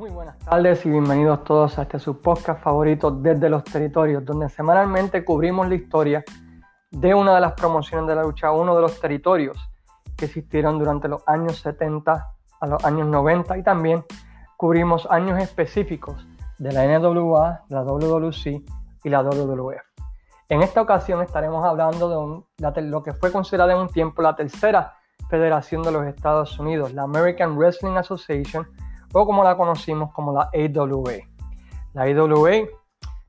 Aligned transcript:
Muy 0.00 0.08
buenas 0.08 0.38
tardes 0.38 0.86
y 0.86 0.88
bienvenidos 0.88 1.44
todos 1.44 1.78
a 1.78 1.82
este 1.82 1.98
su 1.98 2.22
podcast 2.22 2.62
favorito 2.62 3.10
desde 3.10 3.50
los 3.50 3.62
territorios, 3.64 4.24
donde 4.24 4.48
semanalmente 4.48 5.22
cubrimos 5.26 5.68
la 5.68 5.74
historia 5.74 6.24
de 6.90 7.12
una 7.12 7.34
de 7.34 7.42
las 7.42 7.52
promociones 7.52 8.08
de 8.08 8.14
la 8.14 8.22
lucha, 8.22 8.50
uno 8.50 8.74
de 8.74 8.80
los 8.80 8.98
territorios 8.98 9.58
que 10.16 10.24
existieron 10.24 10.78
durante 10.78 11.06
los 11.06 11.22
años 11.26 11.58
70 11.58 12.32
a 12.60 12.66
los 12.66 12.82
años 12.82 13.08
90 13.08 13.58
y 13.58 13.62
también 13.62 14.02
cubrimos 14.56 15.06
años 15.10 15.38
específicos 15.38 16.26
de 16.56 16.72
la 16.72 16.86
NWA, 16.98 17.64
la 17.68 17.82
WWC 17.82 18.46
y 19.04 19.10
la 19.10 19.22
WWF. 19.22 19.82
En 20.48 20.62
esta 20.62 20.80
ocasión 20.80 21.20
estaremos 21.20 21.62
hablando 21.62 22.42
de, 22.72 22.82
lo 22.84 23.02
que 23.02 23.12
fue 23.12 23.30
considerada 23.30 23.74
en 23.74 23.80
un 23.80 23.88
tiempo 23.90 24.22
la 24.22 24.34
tercera 24.34 24.94
federación 25.28 25.82
de 25.82 25.92
los 25.92 26.06
Estados 26.06 26.58
Unidos, 26.58 26.94
la 26.94 27.02
American 27.02 27.58
Wrestling 27.58 27.98
Association, 27.98 28.66
o 29.12 29.26
como 29.26 29.44
la 29.44 29.56
conocimos 29.56 30.12
como 30.12 30.32
la 30.32 30.50
AWA. 30.52 31.14
La 31.94 32.02
AWA 32.02 32.66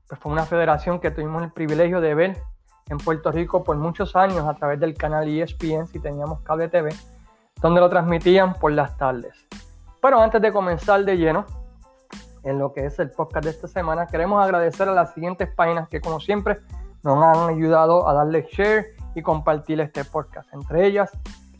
pues, 0.08 0.20
fue 0.20 0.32
una 0.32 0.44
federación 0.44 1.00
que 1.00 1.10
tuvimos 1.10 1.42
el 1.42 1.52
privilegio 1.52 2.00
de 2.00 2.14
ver 2.14 2.42
en 2.88 2.98
Puerto 2.98 3.32
Rico 3.32 3.64
por 3.64 3.76
muchos 3.76 4.14
años 4.16 4.46
a 4.46 4.54
través 4.54 4.78
del 4.80 4.94
canal 4.94 5.28
ESPN, 5.28 5.86
si 5.86 5.98
teníamos 6.00 6.40
cable 6.42 6.68
TV, 6.68 6.94
donde 7.60 7.80
lo 7.80 7.88
transmitían 7.88 8.54
por 8.54 8.72
las 8.72 8.96
tardes. 8.96 9.46
Pero 10.00 10.20
antes 10.20 10.42
de 10.42 10.52
comenzar 10.52 11.04
de 11.04 11.16
lleno 11.16 11.46
en 12.42 12.58
lo 12.58 12.72
que 12.72 12.86
es 12.86 12.98
el 12.98 13.10
podcast 13.10 13.44
de 13.44 13.50
esta 13.50 13.68
semana, 13.68 14.06
queremos 14.06 14.42
agradecer 14.42 14.88
a 14.88 14.92
las 14.92 15.14
siguientes 15.14 15.48
páginas 15.54 15.88
que 15.88 16.00
como 16.00 16.20
siempre 16.20 16.58
nos 17.02 17.22
han 17.22 17.48
ayudado 17.48 18.08
a 18.08 18.14
darle 18.14 18.46
share 18.50 18.96
y 19.14 19.22
compartir 19.22 19.80
este 19.80 20.04
podcast. 20.04 20.52
Entre 20.52 20.86
ellas, 20.86 21.10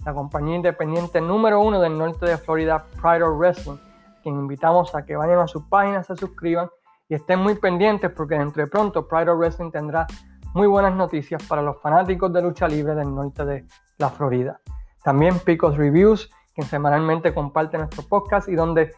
la 0.05 0.13
compañía 0.13 0.57
independiente 0.57 1.21
número 1.21 1.61
uno 1.61 1.81
del 1.81 1.97
norte 1.97 2.27
de 2.27 2.37
Florida, 2.37 2.85
Pride 3.01 3.23
of 3.23 3.39
Wrestling, 3.39 3.79
quien 4.23 4.37
invitamos 4.37 4.95
a 4.95 5.05
que 5.05 5.17
vayan 5.17 5.41
a 5.41 5.47
sus 5.47 5.65
páginas, 5.65 6.07
se 6.07 6.17
suscriban 6.17 6.71
y 7.09 7.15
estén 7.15 7.41
muy 7.41 7.55
pendientes 7.57 8.11
porque 8.11 8.37
entre 8.37 8.67
pronto 8.67 9.07
Pride 9.07 9.31
of 9.31 9.39
Wrestling 9.39 9.71
tendrá 9.71 10.07
muy 10.55 10.67
buenas 10.67 10.95
noticias 10.95 11.43
para 11.45 11.63
los 11.63 11.81
fanáticos 11.81 12.33
de 12.33 12.43
lucha 12.43 12.69
libre 12.69 12.95
del 12.95 13.15
norte 13.15 13.45
de 13.45 13.67
la 13.99 14.09
Florida. 14.11 14.61
También 15.03 15.39
Picos 15.41 15.77
Reviews, 15.77 16.31
quien 16.55 16.67
semanalmente 16.67 17.35
comparte 17.35 17.79
nuestro 17.79 18.03
podcast 18.05 18.49
y 18.49 18.55
donde 18.55 18.93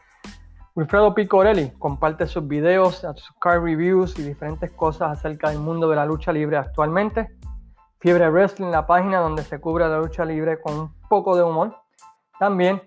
Wilfredo 0.76 1.14
Picorelli 1.14 1.70
comparte 1.78 2.26
sus 2.26 2.46
videos, 2.48 3.06
sus 3.14 3.32
car 3.40 3.62
reviews 3.62 4.18
y 4.18 4.22
diferentes 4.22 4.72
cosas 4.72 5.18
acerca 5.18 5.50
del 5.50 5.60
mundo 5.60 5.88
de 5.88 5.96
la 5.96 6.04
lucha 6.04 6.32
libre 6.32 6.56
actualmente. 6.56 7.36
Fiebre 8.00 8.28
Wrestling, 8.28 8.70
la 8.70 8.86
página 8.86 9.20
donde 9.20 9.44
se 9.44 9.60
cubre 9.60 9.88
la 9.88 9.98
lucha 9.98 10.24
libre 10.24 10.60
con 10.60 10.78
un 10.78 10.94
poco 11.08 11.36
de 11.36 11.44
humor. 11.44 11.76
También 12.40 12.82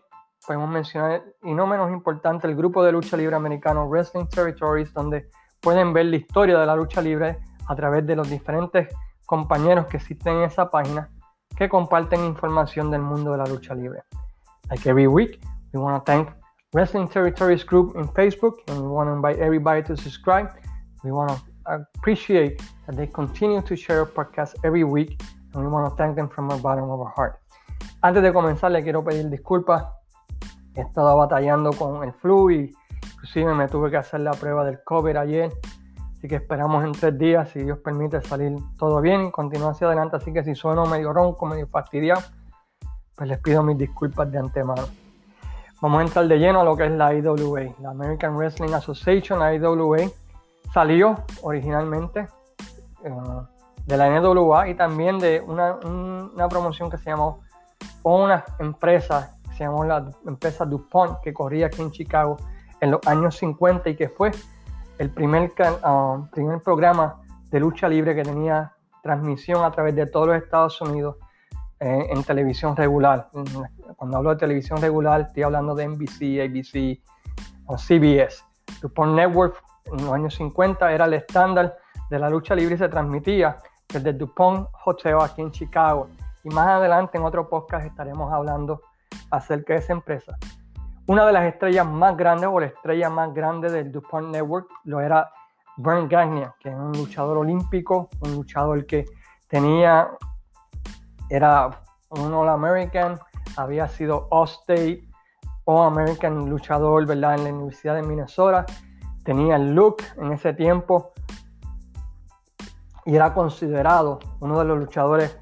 podemos 0.47 0.69
mencionar, 0.69 1.23
y 1.43 1.53
no 1.53 1.67
menos 1.67 1.91
importante, 1.91 2.47
el 2.47 2.55
grupo 2.55 2.81
de 2.81 2.93
lucha 2.93 3.17
libre 3.17 3.35
americano 3.35 3.85
Wrestling 3.87 4.27
Territories, 4.27 4.93
donde 4.93 5.29
pueden 5.59 5.91
ver 5.91 6.05
la 6.05 6.15
historia 6.15 6.57
de 6.57 6.65
la 6.65 6.75
lucha 6.75 7.01
libre 7.01 7.37
a 7.67 7.75
través 7.75 8.07
de 8.07 8.15
los 8.15 8.29
diferentes 8.29 8.87
compañeros 9.25 9.87
que 9.87 9.97
existen 9.97 10.37
en 10.37 10.43
esa 10.43 10.69
página 10.71 11.09
que 11.57 11.67
comparten 11.67 12.23
información 12.23 12.89
del 12.89 13.01
mundo 13.01 13.31
de 13.31 13.39
la 13.39 13.45
lucha 13.45 13.75
libre. 13.75 14.03
Like 14.69 14.89
every 14.89 15.07
week, 15.07 15.43
we 15.73 15.81
want 15.81 15.97
to 15.97 16.03
thank 16.09 16.29
Wrestling 16.73 17.09
Territories 17.09 17.65
Group 17.65 17.97
in 17.97 18.07
Facebook, 18.07 18.55
and 18.67 18.81
we 18.81 18.87
want 18.87 19.09
to 19.09 19.13
invite 19.13 19.39
everybody 19.43 19.83
to 19.83 19.97
subscribe. 19.97 20.49
We 21.03 21.11
want 21.11 21.31
to 21.31 21.37
appreciate 21.65 22.61
that 22.85 22.95
they 22.95 23.07
continue 23.07 23.61
to 23.63 23.75
share 23.75 23.99
our 23.99 24.05
podcast 24.05 24.53
every 24.63 24.85
week, 24.85 25.21
and 25.53 25.61
we 25.61 25.67
want 25.67 25.89
to 25.89 25.95
thank 25.97 26.15
them 26.15 26.29
from 26.29 26.47
the 26.47 26.55
bottom 26.55 26.89
of 26.89 27.01
our 27.01 27.13
heart. 27.17 27.39
Antes 28.01 28.23
de 28.23 28.31
comenzar, 28.31 28.71
le 28.71 28.81
quiero 28.81 29.03
pedir 29.03 29.29
disculpas. 29.29 29.96
He 30.77 30.81
estado 30.81 31.17
batallando 31.17 31.71
con 31.73 32.03
el 32.03 32.13
flu 32.13 32.51
y 32.51 32.73
inclusive 33.13 33.53
me 33.53 33.67
tuve 33.67 33.89
que 33.89 33.97
hacer 33.97 34.21
la 34.21 34.31
prueba 34.31 34.63
del 34.63 34.83
COVID 34.83 35.17
ayer. 35.17 35.51
Así 36.13 36.27
que 36.27 36.35
esperamos 36.35 36.83
en 36.83 36.93
tres 36.93 37.17
días, 37.17 37.49
si 37.49 37.59
Dios 37.59 37.79
permite, 37.79 38.21
salir 38.21 38.55
todo 38.77 39.01
bien 39.01 39.25
y 39.25 39.31
continuar 39.31 39.71
hacia 39.71 39.87
adelante. 39.87 40.17
Así 40.17 40.31
que 40.31 40.43
si 40.43 40.55
sueno 40.55 40.85
medio 40.85 41.11
ronco, 41.13 41.45
medio 41.45 41.67
fastidiado, 41.67 42.21
pues 43.15 43.29
les 43.29 43.39
pido 43.39 43.63
mis 43.63 43.77
disculpas 43.77 44.31
de 44.31 44.37
antemano. 44.37 44.83
Vamos 45.79 45.99
a 45.99 46.03
entrar 46.03 46.27
de 46.27 46.37
lleno 46.39 46.61
a 46.61 46.63
lo 46.63 46.75
que 46.75 46.85
es 46.85 46.91
la 46.91 47.13
IWA, 47.13 47.75
la 47.81 47.91
American 47.91 48.35
Wrestling 48.35 48.73
Association, 48.73 49.39
la 49.39 49.53
IWA. 49.53 50.09
Salió 50.73 51.23
originalmente 51.43 52.27
eh, 53.03 53.11
de 53.85 53.97
la 53.97 54.19
NWA 54.19 54.69
y 54.69 54.75
también 54.75 55.19
de 55.19 55.39
una, 55.39 55.77
promoción 56.49 56.89
que 56.89 56.97
se 56.97 57.11
llamó, 57.11 57.41
una 58.01 58.43
empresa 58.57 59.36
se 59.57 59.63
llamó 59.63 59.83
la 59.83 60.09
empresa 60.25 60.65
DuPont, 60.65 61.19
que 61.21 61.33
corría 61.33 61.67
aquí 61.67 61.81
en 61.81 61.91
Chicago 61.91 62.37
en 62.79 62.91
los 62.91 63.05
años 63.07 63.35
50 63.37 63.89
y 63.89 63.95
que 63.95 64.09
fue 64.09 64.31
el 64.99 65.09
primer, 65.09 65.51
uh, 65.83 66.27
primer 66.31 66.61
programa 66.61 67.21
de 67.49 67.59
lucha 67.59 67.87
libre 67.87 68.15
que 68.15 68.23
tenía 68.23 68.73
transmisión 69.01 69.63
a 69.63 69.71
través 69.71 69.95
de 69.95 70.05
todos 70.05 70.27
los 70.27 70.37
Estados 70.37 70.79
Unidos 70.81 71.15
en 71.79 72.23
televisión 72.23 72.75
regular. 72.75 73.29
Cuando 73.97 74.17
hablo 74.17 74.31
de 74.31 74.37
televisión 74.37 74.81
regular, 74.81 75.21
estoy 75.21 75.43
hablando 75.43 75.75
de 75.75 75.87
NBC, 75.87 76.41
ABC 76.41 76.99
o 77.67 77.77
CBS. 77.77 78.43
DuPont 78.81 79.15
Network 79.15 79.63
en 79.85 80.03
los 80.03 80.13
años 80.13 80.35
50 80.35 80.91
era 80.91 81.05
el 81.05 81.13
estándar 81.13 81.77
de 82.09 82.19
la 82.19 82.29
lucha 82.29 82.55
libre 82.55 82.75
y 82.75 82.77
se 82.77 82.89
transmitía 82.89 83.57
desde 83.93 84.13
DuPont 84.13 84.67
Hotel 84.85 85.17
aquí 85.21 85.41
en 85.41 85.51
Chicago. 85.51 86.09
Y 86.43 86.49
más 86.49 86.67
adelante 86.67 87.17
en 87.17 87.23
otro 87.23 87.47
podcast 87.47 87.85
estaremos 87.85 88.31
hablando 88.31 88.81
acerca 89.31 89.73
de 89.73 89.79
esa 89.79 89.93
empresa. 89.93 90.37
Una 91.07 91.25
de 91.25 91.33
las 91.33 91.45
estrellas 91.45 91.87
más 91.87 92.17
grandes 92.17 92.49
o 92.51 92.59
la 92.59 92.65
estrella 92.65 93.09
más 93.09 93.33
grande 93.33 93.71
del 93.71 93.91
DuPont 93.91 94.29
Network 94.29 94.67
lo 94.83 94.99
era 94.99 95.31
Bernd 95.77 96.09
Gagne, 96.11 96.49
que 96.59 96.69
es 96.69 96.75
un 96.75 96.91
luchador 96.91 97.37
olímpico, 97.37 98.09
un 98.21 98.33
luchador 98.33 98.85
que 98.85 99.05
tenía 99.47 100.09
era 101.29 101.69
un 102.09 102.33
All 102.33 102.49
American, 102.49 103.19
había 103.57 103.87
sido 103.87 104.27
All-State, 104.31 105.07
All 105.65 105.87
American 105.87 106.49
luchador, 106.49 107.05
¿verdad? 107.05 107.35
En 107.35 107.43
la 107.43 107.53
Universidad 107.53 107.95
de 107.95 108.03
Minnesota. 108.03 108.65
Tenía 109.23 109.57
el 109.57 109.73
look 109.75 109.97
en 110.17 110.31
ese 110.31 110.53
tiempo 110.53 111.11
y 113.05 113.15
era 113.15 113.33
considerado 113.33 114.19
uno 114.39 114.59
de 114.59 114.65
los 114.65 114.77
luchadores 114.77 115.37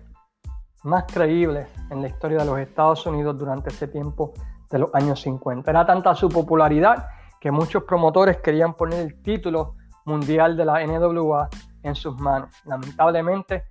más 0.86 1.06
creíbles 1.12 1.68
en 1.90 2.02
la 2.02 2.08
historia 2.08 2.40
de 2.40 2.46
los 2.46 2.60
Estados 2.60 3.06
Unidos 3.06 3.38
durante 3.38 3.70
ese 3.70 3.88
tiempo 3.88 4.34
de 4.70 4.80
los 4.80 4.94
años 4.94 5.22
50. 5.22 5.70
Era 5.70 5.86
tanta 5.86 6.16
su 6.16 6.30
popularidad 6.30 7.08
que 7.40 7.52
muchos 7.52 7.84
promotores 7.84 8.38
querían 8.38 8.76
poner 8.76 9.00
el 9.00 9.22
título 9.22 9.76
mundial 10.06 10.56
de 10.56 10.66
la 10.66 10.86
NWA 10.86 11.50
en 11.84 11.96
sus 11.96 12.18
manos. 12.20 12.50
Lamentablemente, 12.66 13.66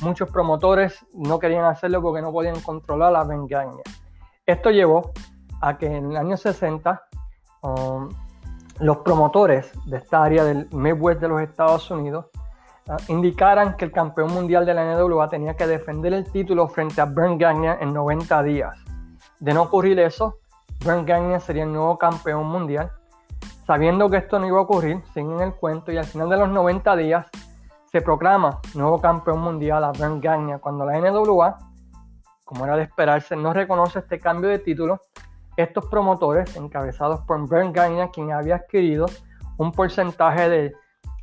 muchos 0.00 0.28
promotores 0.30 1.06
no 1.14 1.38
querían 1.38 1.64
hacerlo 1.64 2.02
porque 2.02 2.20
no 2.20 2.32
podían 2.32 2.60
controlar 2.60 3.12
la 3.12 3.24
venganza. 3.24 3.80
Esto 4.44 4.70
llevó 4.70 5.12
a 5.60 5.78
que 5.78 5.86
en 5.86 6.10
el 6.10 6.16
año 6.16 6.36
60 6.36 7.02
um, 7.62 8.08
los 8.80 8.98
promotores 8.98 9.72
de 9.86 9.98
esta 9.98 10.22
área 10.22 10.44
del 10.44 10.68
Midwest 10.70 11.20
de 11.20 11.28
los 11.28 11.40
Estados 11.40 11.90
Unidos 11.90 12.26
indicaran 13.08 13.76
que 13.76 13.84
el 13.84 13.92
campeón 13.92 14.32
mundial 14.32 14.64
de 14.64 14.74
la 14.74 14.84
NWA 14.84 15.28
tenía 15.28 15.54
que 15.54 15.66
defender 15.66 16.12
el 16.12 16.30
título 16.30 16.68
frente 16.68 17.00
a 17.00 17.04
Bernd 17.04 17.40
Gagne 17.40 17.76
en 17.80 17.92
90 17.92 18.42
días. 18.44 18.76
De 19.40 19.52
no 19.52 19.62
ocurrir 19.62 19.98
eso, 19.98 20.38
Bernd 20.84 21.06
Gagne 21.06 21.40
sería 21.40 21.64
el 21.64 21.72
nuevo 21.72 21.98
campeón 21.98 22.46
mundial. 22.46 22.90
Sabiendo 23.66 24.08
que 24.08 24.18
esto 24.18 24.38
no 24.38 24.46
iba 24.46 24.58
a 24.58 24.62
ocurrir, 24.62 25.02
siguen 25.12 25.40
el 25.40 25.54
cuento 25.54 25.90
y 25.90 25.96
al 25.96 26.04
final 26.04 26.28
de 26.28 26.36
los 26.36 26.48
90 26.48 26.96
días 26.96 27.26
se 27.90 28.00
proclama 28.00 28.60
nuevo 28.74 29.00
campeón 29.00 29.40
mundial 29.40 29.82
a 29.82 29.92
Bernd 29.92 30.22
Gagne 30.22 30.58
cuando 30.58 30.84
la 30.84 30.98
NWA, 31.00 31.58
como 32.44 32.64
era 32.64 32.76
de 32.76 32.84
esperarse, 32.84 33.34
no 33.34 33.52
reconoce 33.52 33.98
este 33.98 34.20
cambio 34.20 34.50
de 34.50 34.60
título. 34.60 35.00
Estos 35.56 35.86
promotores, 35.86 36.54
encabezados 36.54 37.20
por 37.22 37.48
Bernd 37.48 37.74
Gagne, 37.74 38.10
quien 38.10 38.30
había 38.30 38.56
adquirido 38.56 39.06
un 39.56 39.72
porcentaje 39.72 40.48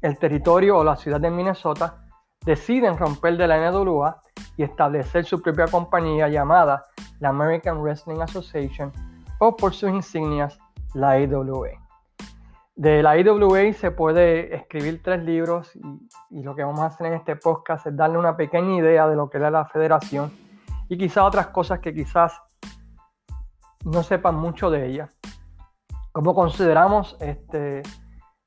del 0.03 0.19
territorio 0.19 0.77
o 0.77 0.83
la 0.83 0.97
ciudad 0.97 1.21
de 1.21 1.31
Minnesota, 1.31 2.03
deciden 2.45 2.97
romper 2.97 3.37
de 3.37 3.47
la 3.47 3.71
NWA 3.71 4.21
y 4.57 4.63
establecer 4.63 5.23
su 5.23 5.41
propia 5.41 5.65
compañía 5.67 6.27
llamada 6.27 6.83
la 7.19 7.29
American 7.29 7.81
Wrestling 7.81 8.19
Association 8.19 8.91
o 9.39 9.55
por 9.55 9.73
sus 9.73 9.89
insignias 9.89 10.59
la 10.93 11.11
AWA. 11.11 11.69
De 12.75 13.01
la 13.01 13.17
IWA 13.17 13.71
se 13.73 13.91
puede 13.91 14.53
escribir 14.53 15.01
tres 15.01 15.23
libros 15.23 15.71
y, 16.29 16.43
lo 16.43 16.53
que 16.53 16.63
vamos 16.63 16.81
a 16.81 16.87
hacer 16.87 17.07
en 17.07 17.13
este 17.13 17.37
podcast 17.37 17.87
es 17.87 17.95
darle 17.95 18.17
una 18.17 18.35
pequeña 18.35 18.75
idea 18.75 19.07
de 19.07 19.15
lo 19.15 19.29
que 19.29 19.37
era 19.37 19.49
la 19.49 19.65
federación 19.65 20.33
y 20.89 20.97
quizás 20.97 21.23
otras 21.23 21.47
cosas 21.47 21.79
que 21.79 21.93
quizás 21.93 22.33
no 23.85 24.03
sepan 24.03 24.35
mucho 24.35 24.69
de 24.69 24.85
ella. 24.85 25.09
Como 26.11 26.35
consideramos, 26.35 27.15
este, 27.21 27.83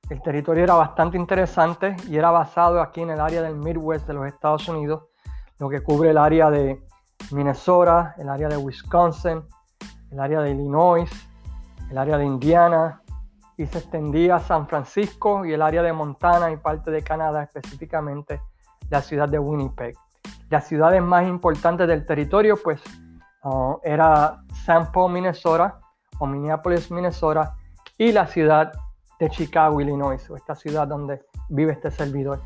el 0.08 0.22
territorio 0.22 0.64
era 0.64 0.74
bastante 0.74 1.16
interesante 1.16 1.96
y 2.08 2.16
era 2.16 2.30
basado 2.30 2.80
aquí 2.80 3.00
en 3.00 3.10
el 3.10 3.20
área 3.20 3.42
del 3.42 3.56
Midwest 3.56 4.06
de 4.06 4.14
los 4.14 4.26
Estados 4.26 4.68
Unidos, 4.68 5.04
lo 5.58 5.68
que 5.68 5.82
cubre 5.82 6.10
el 6.10 6.18
área 6.18 6.50
de 6.50 6.80
Minnesota, 7.32 8.14
el 8.18 8.28
área 8.28 8.48
de 8.48 8.56
Wisconsin, 8.56 9.42
el 10.10 10.20
área 10.20 10.40
de 10.40 10.52
Illinois, 10.52 11.10
el 11.90 11.98
área 11.98 12.18
de 12.18 12.24
Indiana, 12.24 13.02
y 13.56 13.66
se 13.66 13.78
extendía 13.78 14.36
a 14.36 14.40
San 14.40 14.68
Francisco 14.68 15.44
y 15.44 15.52
el 15.52 15.62
área 15.62 15.82
de 15.82 15.92
Montana 15.92 16.50
y 16.50 16.56
parte 16.56 16.90
de 16.90 17.02
Canadá, 17.02 17.42
específicamente 17.42 18.40
la 18.90 19.00
ciudad 19.00 19.28
de 19.28 19.38
Winnipeg. 19.38 19.96
Las 20.50 20.66
ciudades 20.68 21.02
más 21.02 21.26
importantes 21.26 21.88
del 21.88 22.04
territorio, 22.04 22.56
pues, 22.62 22.80
uh, 23.42 23.78
era 23.82 24.42
St. 24.52 24.90
Paul, 24.92 25.12
Minnesota, 25.12 25.80
o 26.18 26.26
Minneapolis, 26.26 26.90
Minnesota, 26.90 27.56
y 27.98 28.12
la 28.12 28.26
ciudad 28.26 28.72
de 29.18 29.30
Chicago, 29.30 29.80
Illinois, 29.80 30.30
o 30.30 30.36
esta 30.36 30.54
ciudad 30.54 30.86
donde 30.86 31.22
vive 31.48 31.72
este 31.72 31.90
servidor, 31.90 32.42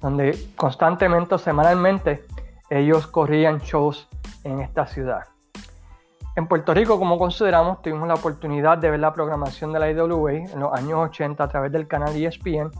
donde 0.00 0.38
constantemente, 0.56 1.38
semanalmente, 1.38 2.24
ellos 2.68 3.06
corrían 3.06 3.58
shows 3.58 4.08
en 4.44 4.60
esta 4.60 4.86
ciudad. 4.86 5.24
En 6.36 6.46
Puerto 6.46 6.72
Rico, 6.72 6.98
como 6.98 7.18
consideramos, 7.18 7.82
tuvimos 7.82 8.06
la 8.06 8.14
oportunidad 8.14 8.78
de 8.78 8.90
ver 8.90 9.00
la 9.00 9.12
programación 9.12 9.72
de 9.72 9.80
la 9.80 9.90
IWA 9.90 10.32
en 10.32 10.60
los 10.60 10.72
años 10.72 10.98
80 11.10 11.42
a 11.42 11.48
través 11.48 11.72
del 11.72 11.88
canal 11.88 12.14
ESPN, 12.14 12.70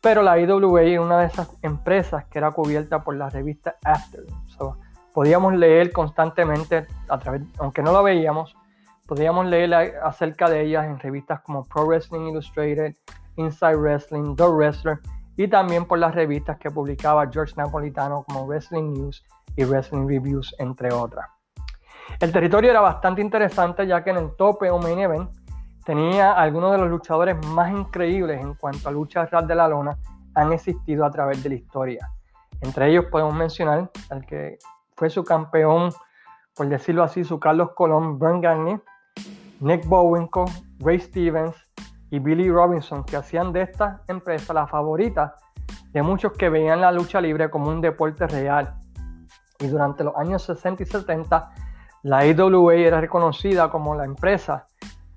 pero 0.00 0.22
la 0.22 0.38
IWA 0.38 0.82
era 0.82 1.02
una 1.02 1.20
de 1.20 1.26
esas 1.26 1.54
empresas 1.62 2.24
que 2.26 2.38
era 2.38 2.50
cubierta 2.52 3.04
por 3.04 3.16
la 3.16 3.28
revista 3.28 3.76
After. 3.84 4.24
podíamos 5.12 5.54
leer 5.54 5.92
constantemente, 5.92 6.86
a 7.08 7.18
través, 7.18 7.42
aunque 7.58 7.82
no 7.82 7.92
lo 7.92 8.02
veíamos, 8.02 8.56
podíamos 9.06 9.46
leer 9.46 9.74
acerca 10.02 10.48
de 10.48 10.62
ellas 10.62 10.86
en 10.86 10.98
revistas 10.98 11.40
como 11.40 11.64
Pro 11.64 11.86
Wrestling 11.86 12.28
Illustrated, 12.28 12.94
Inside 13.36 13.76
Wrestling, 13.76 14.34
The 14.36 14.48
Wrestler 14.48 14.98
y 15.36 15.48
también 15.48 15.84
por 15.84 15.98
las 15.98 16.14
revistas 16.14 16.58
que 16.58 16.70
publicaba 16.70 17.28
George 17.30 17.54
Napolitano 17.56 18.24
como 18.24 18.46
Wrestling 18.46 18.92
News 18.94 19.24
y 19.56 19.64
Wrestling 19.64 20.08
Reviews, 20.08 20.54
entre 20.58 20.92
otras. 20.92 21.26
El 22.20 22.32
territorio 22.32 22.70
era 22.70 22.80
bastante 22.80 23.20
interesante 23.20 23.86
ya 23.86 24.02
que 24.02 24.10
en 24.10 24.16
el 24.16 24.36
tope 24.36 24.70
o 24.70 24.78
main 24.78 24.98
event 24.98 25.30
tenía 25.84 26.32
algunos 26.32 26.72
de 26.72 26.78
los 26.78 26.88
luchadores 26.88 27.36
más 27.46 27.70
increíbles 27.70 28.40
en 28.40 28.54
cuanto 28.54 28.88
a 28.88 28.92
lucha 28.92 29.26
ras 29.26 29.46
de 29.46 29.54
la 29.54 29.68
lona 29.68 29.96
han 30.34 30.52
existido 30.52 31.04
a 31.04 31.10
través 31.10 31.42
de 31.42 31.50
la 31.50 31.54
historia. 31.54 32.10
Entre 32.60 32.90
ellos 32.90 33.06
podemos 33.10 33.34
mencionar 33.34 33.90
al 34.10 34.24
que 34.24 34.58
fue 34.94 35.10
su 35.10 35.24
campeón, 35.24 35.90
por 36.54 36.68
decirlo 36.68 37.02
así, 37.02 37.24
su 37.24 37.38
Carlos 37.38 37.70
Colón, 37.74 38.18
Bern 38.18 38.40
Gagne, 38.40 38.80
Nick 39.60 39.86
Bowenko, 39.86 40.44
Ray 40.80 41.00
Stevens 41.00 41.56
y 42.10 42.18
Billy 42.18 42.50
Robinson, 42.50 43.04
que 43.04 43.16
hacían 43.16 43.52
de 43.52 43.62
esta 43.62 44.02
empresa 44.08 44.52
la 44.52 44.66
favorita 44.66 45.36
de 45.92 46.02
muchos 46.02 46.32
que 46.32 46.48
veían 46.48 46.80
la 46.80 46.92
lucha 46.92 47.20
libre 47.20 47.50
como 47.50 47.70
un 47.70 47.80
deporte 47.80 48.26
real. 48.26 48.74
Y 49.58 49.68
durante 49.68 50.04
los 50.04 50.14
años 50.16 50.42
60 50.42 50.82
y 50.82 50.86
70 50.86 51.52
la 52.02 52.26
IWA 52.26 52.74
era 52.74 53.00
reconocida 53.00 53.70
como 53.70 53.94
la 53.94 54.04
empresa 54.04 54.66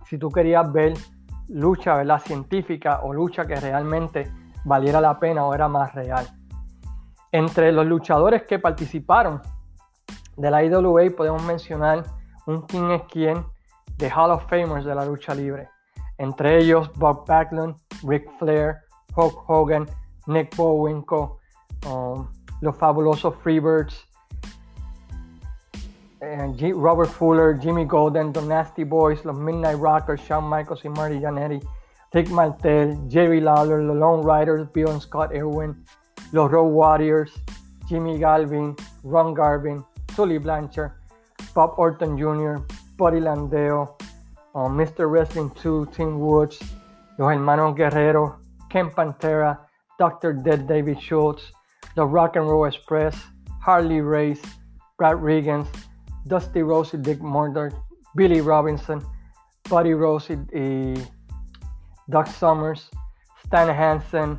si 0.06 0.18
tú 0.18 0.30
querías 0.30 0.72
ver 0.72 0.94
lucha 1.50 1.96
¿verdad? 1.96 2.20
científica 2.20 3.02
o 3.04 3.14
lucha 3.14 3.46
que 3.46 3.56
realmente 3.56 4.32
valiera 4.64 5.02
la 5.02 5.20
pena 5.20 5.46
o 5.46 5.54
era 5.54 5.68
más 5.68 5.94
real. 5.94 6.28
Entre 7.32 7.72
los 7.72 7.86
luchadores 7.86 8.44
que 8.44 8.58
participaron 8.58 9.42
de 10.36 10.50
la 10.50 10.64
IWA 10.64 11.16
podemos 11.16 11.44
mencionar 11.44 12.04
un 12.48 12.62
quién 12.62 12.90
es 12.92 13.04
quién 13.04 13.46
de 14.00 14.10
Hall 14.10 14.32
of 14.32 14.48
Famers 14.50 14.86
de 14.86 14.96
la 14.96 15.06
lucha 15.06 15.36
libre. 15.36 15.70
Entre 16.18 16.58
ellos 16.58 16.90
Bob 16.98 17.26
Backlund, 17.28 17.76
Ric 18.04 18.30
Flair, 18.40 18.84
Hulk 19.16 19.44
Hogan, 19.48 19.88
Nick 20.28 20.56
Bowenko, 20.56 21.40
um, 21.86 22.28
los 22.62 22.76
fabulosos 22.78 23.36
Freebirds, 23.44 24.06
eh, 26.22 26.74
Robert 26.74 27.10
Fuller, 27.10 27.58
Jimmy 27.60 27.86
Golden, 27.86 28.32
The 28.32 28.42
Nasty 28.42 28.84
Boys, 28.84 29.24
los 29.26 29.38
Midnight 29.38 29.78
Rockers, 29.78 30.22
Shawn 30.22 30.50
Michaels 30.50 30.84
y 30.86 30.90
Marty 30.90 31.20
Jannetty, 31.20 31.62
Rick 32.14 32.30
Martel, 32.30 32.98
Jerry 33.10 33.42
Lawler, 33.42 33.82
los 33.84 33.98
Lone 33.98 34.24
Riders, 34.24 34.68
Bill 34.74 34.92
and 34.92 35.02
Scott 35.02 35.34
Irwin, 35.34 35.76
los 36.32 36.50
Road 36.50 36.72
Warriors, 36.72 37.32
Jimmy 37.88 38.18
Galvin, 38.18 38.76
Ron 39.04 39.34
Garvin, 39.34 39.84
Tully 40.08 40.38
Blanchard, 40.38 40.94
Bob 41.54 41.74
Orton 41.78 42.18
Jr., 42.18 42.64
Buddy 43.00 43.22
Landeo, 43.22 43.96
uh, 44.56 44.68
Mr. 44.68 45.10
Wrestling 45.10 45.52
2, 45.52 45.88
Tim 45.94 46.20
Woods, 46.20 46.60
los 47.18 47.32
hermanos 47.32 47.74
Guerrero, 47.74 48.42
Ken 48.70 48.90
Pantera, 48.90 49.58
Dr. 49.98 50.34
Dead 50.34 50.68
David 50.68 51.00
Schultz, 51.00 51.54
The 51.96 52.06
Rock 52.06 52.36
and 52.36 52.46
Roll 52.46 52.66
Express, 52.66 53.16
Harley 53.62 54.02
Race, 54.02 54.42
Brad 54.98 55.16
Regans, 55.16 55.68
Dusty 56.28 56.62
Rose 56.62 56.92
Dick 56.92 57.22
Murdoch, 57.22 57.72
Billy 58.18 58.42
Robinson, 58.42 59.02
Buddy 59.70 59.94
Rose 59.94 60.30
y, 60.30 60.96
Doug 62.10 62.28
Summers, 62.28 62.90
Stan 63.46 63.74
Hansen, 63.74 64.38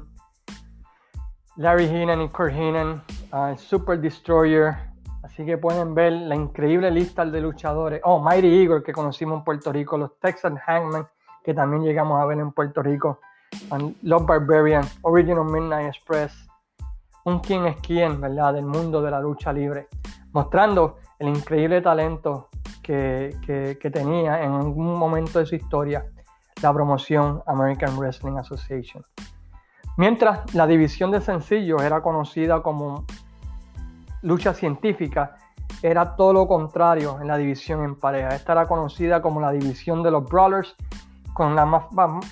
Larry 1.57 1.87
Heenan 1.87 2.21
y 2.21 2.29
Kurt 2.29 2.53
Heenan, 2.53 3.01
uh, 3.33 3.57
Super 3.57 3.97
Destroyer. 3.97 4.90
Así 5.23 5.45
que 5.45 5.59
pueden 5.59 5.95
ver 5.95 6.13
la 6.13 6.35
increíble 6.35 6.91
lista 6.91 7.25
de 7.25 7.41
luchadores. 7.41 8.01
Oh, 8.05 8.21
Mighty 8.21 8.63
Eagle 8.63 8.83
que 8.83 8.93
conocimos 8.93 9.39
en 9.39 9.45
Puerto 9.45 9.73
Rico, 9.73 9.99
los 9.99 10.19
Texas 10.19 10.53
Hangman 10.67 11.07
que 11.43 11.55
también 11.55 11.83
llegamos 11.83 12.21
a 12.21 12.27
ver 12.27 12.39
en 12.39 12.53
Puerto 12.53 12.83
Rico, 12.83 13.21
and 13.71 13.97
Love 14.03 14.27
Barbarian, 14.27 14.85
Original 15.03 15.45
Midnight 15.45 15.89
Express, 15.89 16.49
un 17.25 17.41
quién 17.41 17.67
es 17.67 17.77
quién, 17.81 18.21
¿verdad? 18.21 18.55
Del 18.55 18.67
mundo 18.67 19.03
de 19.03 19.11
la 19.11 19.21
lucha 19.21 19.53
libre, 19.53 19.89
mostrando 20.33 20.99
el 21.19 21.29
increíble 21.29 21.81
talento 21.81 22.49
que, 22.83 23.79
tenía 23.93 24.43
en 24.43 24.53
algún 24.53 24.99
momento 24.99 25.39
de 25.39 25.47
su 25.47 25.55
historia 25.55 26.07
la 26.61 26.73
promoción 26.73 27.43
American 27.47 27.97
Wrestling 27.97 28.37
Association. 28.37 29.05
Mientras 29.97 30.55
la 30.55 30.67
división 30.67 31.11
de 31.11 31.21
sencillos 31.21 31.83
era 31.83 32.03
conocida 32.03 32.63
como 32.63 33.05
lucha 34.23 34.55
científica, 34.55 35.37
era 35.83 36.17
todo 36.17 36.33
lo 36.33 36.49
contrario 36.49 37.19
en 37.21 37.29
la 37.29 37.37
división 37.37 37.85
en 37.85 37.97
pareja. 37.97 38.35
Esta 38.35 38.53
era 38.53 38.67
conocida 38.67 39.23
como 39.23 39.41
la 39.41 39.53
división 39.53 40.03
de 40.03 40.11
los 40.11 40.25
Brawlers, 40.25 40.75
con 41.33 41.55
la 41.55 41.65
más 41.65 41.85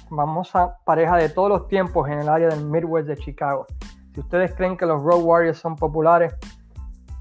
famosa 0.08 0.76
pareja 0.84 1.16
de 1.16 1.28
todos 1.28 1.48
los 1.48 1.68
tiempos 1.68 2.08
en 2.08 2.18
el 2.18 2.28
área 2.28 2.48
del 2.48 2.64
Midwest 2.66 3.08
de 3.08 3.16
Chicago. 3.16 3.66
Si 4.12 4.20
ustedes 4.20 4.54
creen 4.54 4.76
que 4.76 4.84
los 4.84 5.02
Road 5.02 5.22
Warriors 5.22 5.58
son 5.58 5.76
populares, 5.76 6.34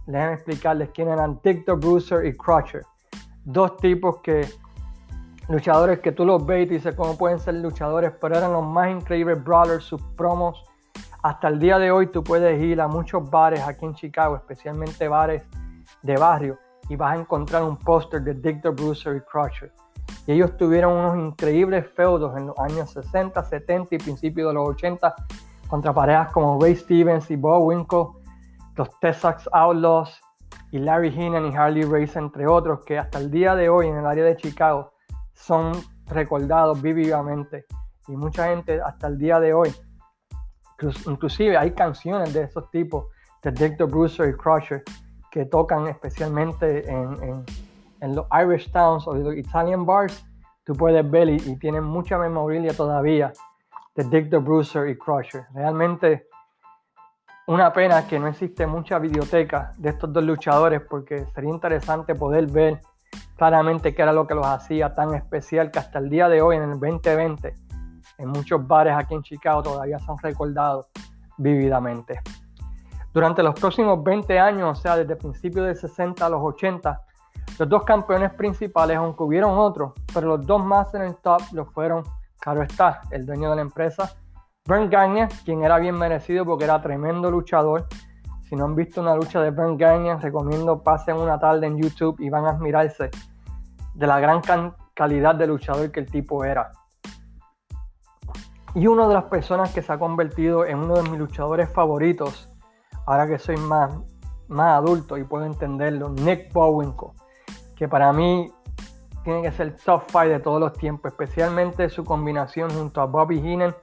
déjenme 0.05 0.33
explicarles 0.33 0.89
quién 0.93 1.09
eran 1.09 1.39
Victor 1.43 1.79
Bruiser 1.79 2.25
y 2.25 2.35
Crusher. 2.35 2.81
Dos 3.45 3.77
tipos 3.77 4.17
que, 4.21 4.47
luchadores 5.47 5.99
que 5.99 6.11
tú 6.11 6.25
los 6.25 6.45
ves 6.45 6.67
y 6.67 6.73
dices 6.73 6.95
cómo 6.95 7.17
pueden 7.17 7.39
ser 7.39 7.55
luchadores, 7.55 8.11
pero 8.19 8.37
eran 8.37 8.51
los 8.51 8.65
más 8.65 8.89
increíbles 8.89 9.41
brawlers, 9.43 9.83
sus 9.83 10.01
promos. 10.17 10.63
Hasta 11.23 11.47
el 11.47 11.59
día 11.59 11.79
de 11.79 11.91
hoy 11.91 12.07
tú 12.07 12.23
puedes 12.23 12.61
ir 12.61 12.79
a 12.79 12.87
muchos 12.87 13.29
bares 13.29 13.61
aquí 13.61 13.85
en 13.85 13.93
Chicago, 13.95 14.35
especialmente 14.35 15.07
bares 15.07 15.43
de 16.03 16.15
barrio, 16.15 16.57
y 16.89 16.95
vas 16.95 17.17
a 17.17 17.19
encontrar 17.19 17.63
un 17.63 17.77
póster 17.77 18.21
de 18.21 18.33
Victor 18.33 18.75
Bruiser 18.75 19.15
y 19.15 19.21
Crusher. 19.21 19.71
Y 20.25 20.33
ellos 20.33 20.55
tuvieron 20.57 20.93
unos 20.93 21.17
increíbles 21.17 21.85
feudos 21.95 22.37
en 22.37 22.47
los 22.47 22.59
años 22.59 22.91
60, 22.91 23.43
70 23.43 23.95
y 23.95 23.97
principios 23.97 24.49
de 24.49 24.53
los 24.53 24.69
80 24.69 25.15
contra 25.67 25.93
parejas 25.93 26.31
como 26.31 26.59
Ray 26.61 26.75
Stevens 26.75 27.29
y 27.29 27.35
Bob 27.35 27.63
Winkle 27.63 28.17
los 28.77 28.99
Texas 28.99 29.49
Outlaws 29.51 30.21
y 30.71 30.77
Larry 30.77 31.09
Heenan 31.09 31.51
y 31.51 31.55
Harley 31.55 31.83
Race, 31.83 32.17
entre 32.17 32.47
otros, 32.47 32.85
que 32.85 32.97
hasta 32.97 33.17
el 33.17 33.31
día 33.31 33.55
de 33.55 33.69
hoy 33.69 33.87
en 33.87 33.97
el 33.97 34.05
área 34.05 34.23
de 34.23 34.37
Chicago 34.37 34.93
son 35.33 35.71
recordados 36.05 36.81
vivamente. 36.81 37.65
Y 38.07 38.15
mucha 38.15 38.49
gente 38.49 38.79
hasta 38.79 39.07
el 39.07 39.17
día 39.17 39.39
de 39.39 39.53
hoy, 39.53 39.73
inclusive 41.07 41.57
hay 41.57 41.71
canciones 41.71 42.33
de 42.33 42.43
esos 42.43 42.69
tipos, 42.71 43.05
de 43.43 43.51
Victor 43.51 43.89
Bruiser 43.89 44.29
y 44.29 44.33
Crusher, 44.33 44.83
que 45.31 45.45
tocan 45.45 45.87
especialmente 45.87 46.89
en, 46.89 48.15
los 48.15 48.25
Irish 48.31 48.71
Towns 48.71 49.07
o 49.07 49.15
los 49.15 49.35
Italian 49.35 49.85
Bars. 49.85 50.25
Tú 50.63 50.73
puedes 50.73 51.09
ver 51.09 51.29
y, 51.29 51.57
tienen 51.59 51.83
mucha 51.83 52.17
memoria 52.17 52.73
todavía 52.73 53.33
de 53.95 54.03
Victor 54.03 54.41
Bruiser 54.43 54.87
y 54.89 54.97
Crusher. 54.97 55.45
Realmente 55.53 56.27
una 57.47 57.71
pena 57.71 58.05
que 58.07 58.19
no 58.19 58.27
existe 58.27 58.67
mucha 58.67 58.99
videoteca 58.99 59.71
de 59.77 59.89
estos 59.89 60.11
dos 60.11 60.23
luchadores 60.23 60.81
porque 60.81 61.25
sería 61.27 61.49
interesante 61.49 62.13
poder 62.13 62.47
ver 62.47 62.81
claramente 63.37 63.95
qué 63.95 64.01
era 64.01 64.11
lo 64.11 64.27
que 64.27 64.35
los 64.35 64.45
hacía 64.45 64.93
tan 64.93 65.13
especial 65.13 65.71
que 65.71 65.79
hasta 65.79 65.99
el 65.99 66.09
día 66.09 66.27
de 66.27 66.41
hoy, 66.41 66.57
en 66.57 66.63
el 66.63 66.79
2020, 66.79 67.53
en 68.17 68.29
muchos 68.29 68.65
bares 68.67 68.93
aquí 68.95 69.13
en 69.13 69.23
Chicago 69.23 69.63
todavía 69.63 69.99
son 69.99 70.17
recordados 70.17 70.87
vívidamente. 71.37 72.21
Durante 73.13 73.41
los 73.41 73.59
próximos 73.59 74.03
20 74.03 74.39
años, 74.39 74.77
o 74.77 74.81
sea, 74.81 74.95
desde 74.95 75.15
principios 75.15 75.65
del 75.65 75.75
60 75.75 76.25
a 76.25 76.29
los 76.29 76.41
80, 76.41 77.01
los 77.59 77.69
dos 77.69 77.83
campeones 77.83 78.33
principales, 78.33 78.97
aunque 78.97 79.23
hubieron 79.23 79.57
otros, 79.57 79.93
pero 80.13 80.27
los 80.27 80.45
dos 80.45 80.63
más 80.63 80.93
en 80.93 81.03
el 81.03 81.15
top 81.15 81.41
lo 81.53 81.65
fueron, 81.65 82.03
claro 82.39 82.61
está, 82.61 83.01
el 83.11 83.25
dueño 83.25 83.49
de 83.49 83.55
la 83.55 83.61
empresa, 83.63 84.15
Bernd 84.67 84.91
Gagne, 84.91 85.29
quien 85.45 85.63
era 85.63 85.79
bien 85.79 85.97
merecido 85.97 86.45
porque 86.45 86.65
era 86.65 86.81
tremendo 86.81 87.31
luchador. 87.31 87.87
Si 88.41 88.55
no 88.55 88.65
han 88.65 88.75
visto 88.75 89.01
una 89.01 89.15
lucha 89.15 89.41
de 89.41 89.49
Bernd 89.49 89.79
Gagne, 89.79 90.17
recomiendo 90.17 90.83
pasen 90.83 91.15
una 91.15 91.39
tarde 91.39 91.67
en 91.67 91.77
YouTube 91.77 92.19
y 92.19 92.29
van 92.29 92.45
a 92.45 92.49
admirarse 92.49 93.09
de 93.93 94.07
la 94.07 94.19
gran 94.19 94.41
calidad 94.93 95.35
de 95.35 95.47
luchador 95.47 95.89
que 95.91 96.01
el 96.01 96.11
tipo 96.11 96.43
era. 96.43 96.71
Y 98.77 98.85
una 98.85 99.07
de 99.07 99.15
las 99.15 99.23
personas 99.23 99.73
que 99.73 99.81
se 99.81 99.91
ha 99.91 99.97
convertido 99.97 100.63
en 100.63 100.77
uno 100.77 100.97
de 100.97 101.09
mis 101.09 101.17
luchadores 101.17 101.67
favoritos, 101.67 102.47
ahora 103.07 103.27
que 103.27 103.39
soy 103.39 103.57
más, 103.57 103.91
más 104.49 104.77
adulto 104.77 105.17
y 105.17 105.23
puedo 105.23 105.45
entenderlo, 105.45 106.09
Nick 106.09 106.53
Bowenko, 106.53 107.15
que 107.75 107.87
para 107.87 108.13
mí 108.13 108.53
tiene 109.23 109.41
que 109.41 109.51
ser 109.51 109.69
el 109.69 109.75
top 109.77 110.03
five 110.11 110.29
de 110.29 110.39
todos 110.39 110.59
los 110.59 110.73
tiempos, 110.73 111.11
especialmente 111.11 111.89
su 111.89 112.03
combinación 112.03 112.69
junto 112.69 113.01
a 113.01 113.05
Bobby 113.05 113.39
Heenan, 113.39 113.75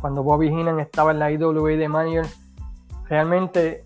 cuando 0.00 0.22
Bobby 0.22 0.48
Heenan 0.48 0.80
estaba 0.80 1.10
en 1.10 1.18
la 1.18 1.30
IWA 1.30 1.72
de 1.72 1.88
manager. 1.90 2.26
Realmente 3.10 3.84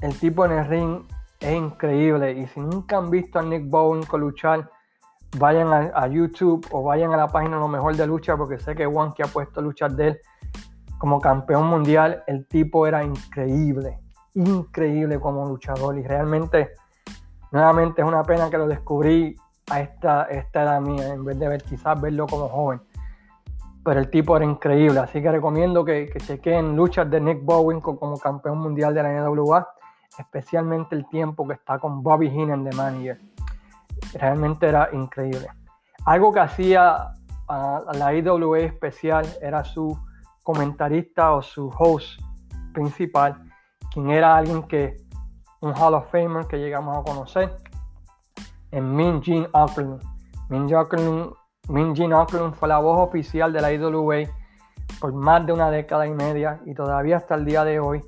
el 0.00 0.16
tipo 0.16 0.44
en 0.44 0.52
el 0.52 0.66
ring 0.68 1.02
es 1.40 1.56
increíble 1.56 2.30
y 2.34 2.46
si 2.46 2.60
nunca 2.60 2.98
han 2.98 3.10
visto 3.10 3.40
a 3.40 3.42
Nick 3.42 3.68
Bowenko 3.68 4.16
luchar, 4.16 4.70
vayan 5.38 5.90
a, 5.94 6.06
YouTube 6.06 6.66
o 6.70 6.82
vayan 6.82 7.12
a 7.12 7.16
la 7.16 7.28
página 7.28 7.58
Lo 7.58 7.68
Mejor 7.68 7.96
de 7.96 8.06
Lucha 8.06 8.36
porque 8.36 8.58
sé 8.58 8.74
que 8.74 8.86
Juan 8.86 9.12
que 9.12 9.22
ha 9.22 9.26
puesto 9.26 9.60
luchar 9.60 9.92
de 9.92 10.08
él 10.08 10.20
como 10.98 11.20
campeón 11.20 11.66
mundial, 11.66 12.24
el 12.26 12.46
tipo 12.46 12.86
era 12.86 13.04
increíble, 13.04 13.98
increíble 14.34 15.20
como 15.20 15.46
luchador 15.46 15.98
y 15.98 16.02
realmente 16.02 16.70
nuevamente 17.52 18.00
es 18.00 18.08
una 18.08 18.22
pena 18.22 18.48
que 18.48 18.56
lo 18.56 18.66
descubrí 18.66 19.36
a 19.70 19.80
esta, 19.80 20.24
esta 20.24 20.62
edad 20.62 20.80
mía 20.80 21.08
en 21.08 21.24
vez 21.24 21.38
de 21.38 21.48
ver 21.48 21.62
quizás 21.62 22.00
verlo 22.00 22.26
como 22.26 22.48
joven. 22.48 22.80
Pero 23.84 24.00
el 24.00 24.10
tipo 24.10 24.36
era 24.36 24.44
increíble, 24.44 24.98
así 24.98 25.20
que 25.20 25.30
recomiendo 25.30 25.84
que, 25.84 26.08
que 26.10 26.18
chequen 26.18 26.74
luchas 26.74 27.08
de 27.10 27.20
Nick 27.20 27.44
Bowen 27.44 27.80
como 27.80 28.18
campeón 28.18 28.58
mundial 28.58 28.94
de 28.94 29.02
la 29.02 29.12
NWA, 29.20 29.68
especialmente 30.18 30.96
el 30.96 31.06
tiempo 31.08 31.46
que 31.46 31.54
está 31.54 31.78
con 31.78 32.02
Bobby 32.02 32.28
Heenan 32.28 32.64
de 32.64 32.72
manager 32.74 33.35
realmente 34.14 34.68
era 34.68 34.88
increíble. 34.92 35.48
Algo 36.04 36.32
que 36.32 36.40
hacía 36.40 37.12
a, 37.48 37.82
la 37.92 38.14
IWA 38.14 38.60
especial 38.60 39.26
era 39.40 39.64
su 39.64 39.98
comentarista 40.42 41.32
o 41.32 41.42
su 41.42 41.68
host 41.68 42.20
principal, 42.72 43.42
quien 43.92 44.10
era 44.10 44.36
alguien 44.36 44.62
que, 44.64 44.96
un 45.60 45.72
Hall 45.74 45.94
of 45.94 46.10
Famer 46.10 46.46
que 46.46 46.58
llegamos 46.58 46.96
a 46.96 47.02
conocer, 47.02 47.56
en 48.70 48.94
Min 48.94 49.22
Jin 49.22 49.46
Aklun. 49.52 49.98
Min, 50.48 51.94
Jin 51.96 52.12
fue 52.54 52.68
la 52.68 52.78
voz 52.78 53.08
oficial 53.08 53.52
de 53.52 53.60
la 53.60 53.72
IWA 53.72 54.30
por 55.00 55.12
más 55.12 55.44
de 55.46 55.52
una 55.52 55.70
década 55.70 56.06
y 56.06 56.12
media 56.12 56.60
y 56.64 56.74
todavía 56.74 57.16
hasta 57.16 57.34
el 57.34 57.44
día 57.44 57.64
de 57.64 57.80
hoy 57.80 58.00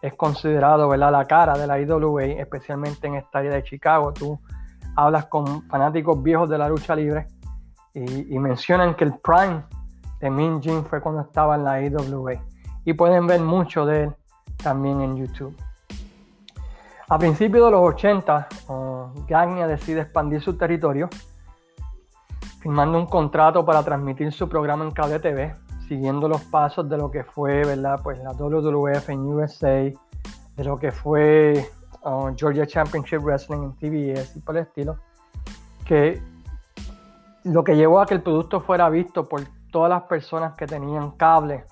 es 0.00 0.14
considerado 0.14 0.88
¿verdad? 0.88 1.10
la 1.10 1.24
cara 1.24 1.58
de 1.58 1.66
la 1.66 1.80
IWA, 1.80 2.24
especialmente 2.24 3.06
en 3.06 3.16
esta 3.16 3.40
área 3.40 3.52
de 3.52 3.62
Chicago. 3.64 4.12
Tú 4.12 4.38
hablas 4.96 5.26
con 5.26 5.62
fanáticos 5.68 6.22
viejos 6.22 6.48
de 6.48 6.58
la 6.58 6.68
lucha 6.68 6.94
libre 6.94 7.26
y, 7.94 8.38
mencionan 8.38 8.94
que 8.94 9.04
el 9.04 9.14
prime 9.18 9.64
de 10.20 10.30
Min 10.30 10.62
Jin 10.62 10.84
fue 10.84 11.00
cuando 11.00 11.22
estaba 11.22 11.56
en 11.56 11.64
la 11.64 11.82
IWA. 11.82 12.34
Y 12.84 12.92
pueden 12.92 13.26
ver 13.26 13.40
mucho 13.40 13.84
de 13.84 14.04
él 14.04 14.14
también 14.62 15.00
en 15.00 15.16
YouTube. 15.16 15.56
A 17.08 17.18
principios 17.18 17.64
de 17.64 17.70
los 17.72 17.80
80, 17.80 18.48
uh, 18.68 19.66
decide 19.66 20.02
expandir 20.02 20.40
su 20.40 20.56
territorio, 20.56 21.08
firmando 22.60 22.98
un 22.98 23.06
contrato 23.06 23.64
para 23.64 23.82
transmitir 23.82 24.32
su 24.32 24.48
programa 24.48 24.84
en 24.84 24.92
cable 24.92 25.18
TV, 25.18 25.52
siguiendo 25.88 26.28
los 26.28 26.42
pasos 26.42 26.88
de 26.88 26.96
lo 26.96 27.10
que 27.10 27.24
fue 27.24 27.64
¿verdad? 27.64 28.00
Pues 28.02 28.20
la 28.20 28.30
WWF 28.32 29.08
en 29.08 29.20
USA, 29.26 29.68
de 29.68 30.64
lo 30.64 30.76
que 30.76 30.92
fue 30.92 31.68
Georgia 32.36 32.66
Championship 32.66 33.20
Wrestling 33.20 33.58
en 33.58 33.72
TBS 33.76 34.36
y 34.36 34.40
por 34.40 34.56
el 34.56 34.62
estilo, 34.62 34.96
que 35.84 36.22
lo 37.44 37.64
que 37.64 37.76
llevó 37.76 38.00
a 38.00 38.06
que 38.06 38.14
el 38.14 38.22
producto 38.22 38.60
fuera 38.60 38.88
visto 38.88 39.28
por 39.28 39.42
todas 39.70 39.90
las 39.90 40.02
personas 40.02 40.54
que 40.54 40.66
tenían 40.66 41.12
cable 41.12 41.64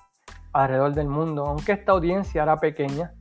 alrededor 0.53 0.93
del 0.93 1.07
mundo, 1.07 1.45
aunque 1.45 1.73
esta 1.73 1.91
audiencia 1.91 2.43
era 2.43 2.59
pequeña, 2.59 3.11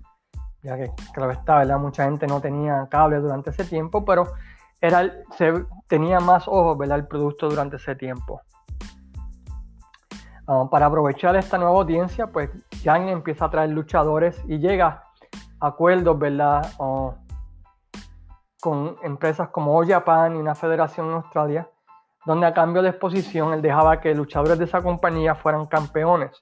ya 0.62 0.76
que 0.76 0.90
claro 1.12 1.32
está, 1.32 1.58
¿verdad? 1.58 1.78
mucha 1.78 2.04
gente 2.04 2.26
no 2.26 2.40
tenía 2.40 2.86
cable 2.90 3.18
durante 3.18 3.50
ese 3.50 3.64
tiempo, 3.64 4.04
pero 4.04 4.32
era, 4.80 5.12
se, 5.36 5.52
tenía 5.88 6.20
más 6.20 6.46
ojos 6.46 6.78
¿verdad? 6.78 6.98
el 6.98 7.06
producto 7.06 7.48
durante 7.48 7.76
ese 7.76 7.94
tiempo. 7.96 8.40
Ah, 10.46 10.66
para 10.70 10.86
aprovechar 10.86 11.36
esta 11.36 11.58
nueva 11.58 11.78
audiencia, 11.78 12.28
pues 12.28 12.50
Yang 12.82 13.08
empieza 13.08 13.46
a 13.46 13.50
traer 13.50 13.70
luchadores 13.70 14.40
y 14.46 14.58
llega 14.58 15.07
acuerdos, 15.60 16.18
¿verdad? 16.18 16.66
con 18.60 18.96
empresas 19.02 19.50
como 19.50 19.76
All 19.76 19.86
Japan 19.86 20.34
y 20.34 20.38
una 20.38 20.54
federación 20.54 21.06
en 21.06 21.12
Australia, 21.14 21.68
donde 22.26 22.46
a 22.46 22.54
cambio 22.54 22.82
de 22.82 22.88
exposición 22.88 23.52
él 23.52 23.62
dejaba 23.62 24.00
que 24.00 24.14
luchadores 24.14 24.58
de 24.58 24.64
esa 24.64 24.82
compañía 24.82 25.34
fueran 25.34 25.66
campeones. 25.66 26.32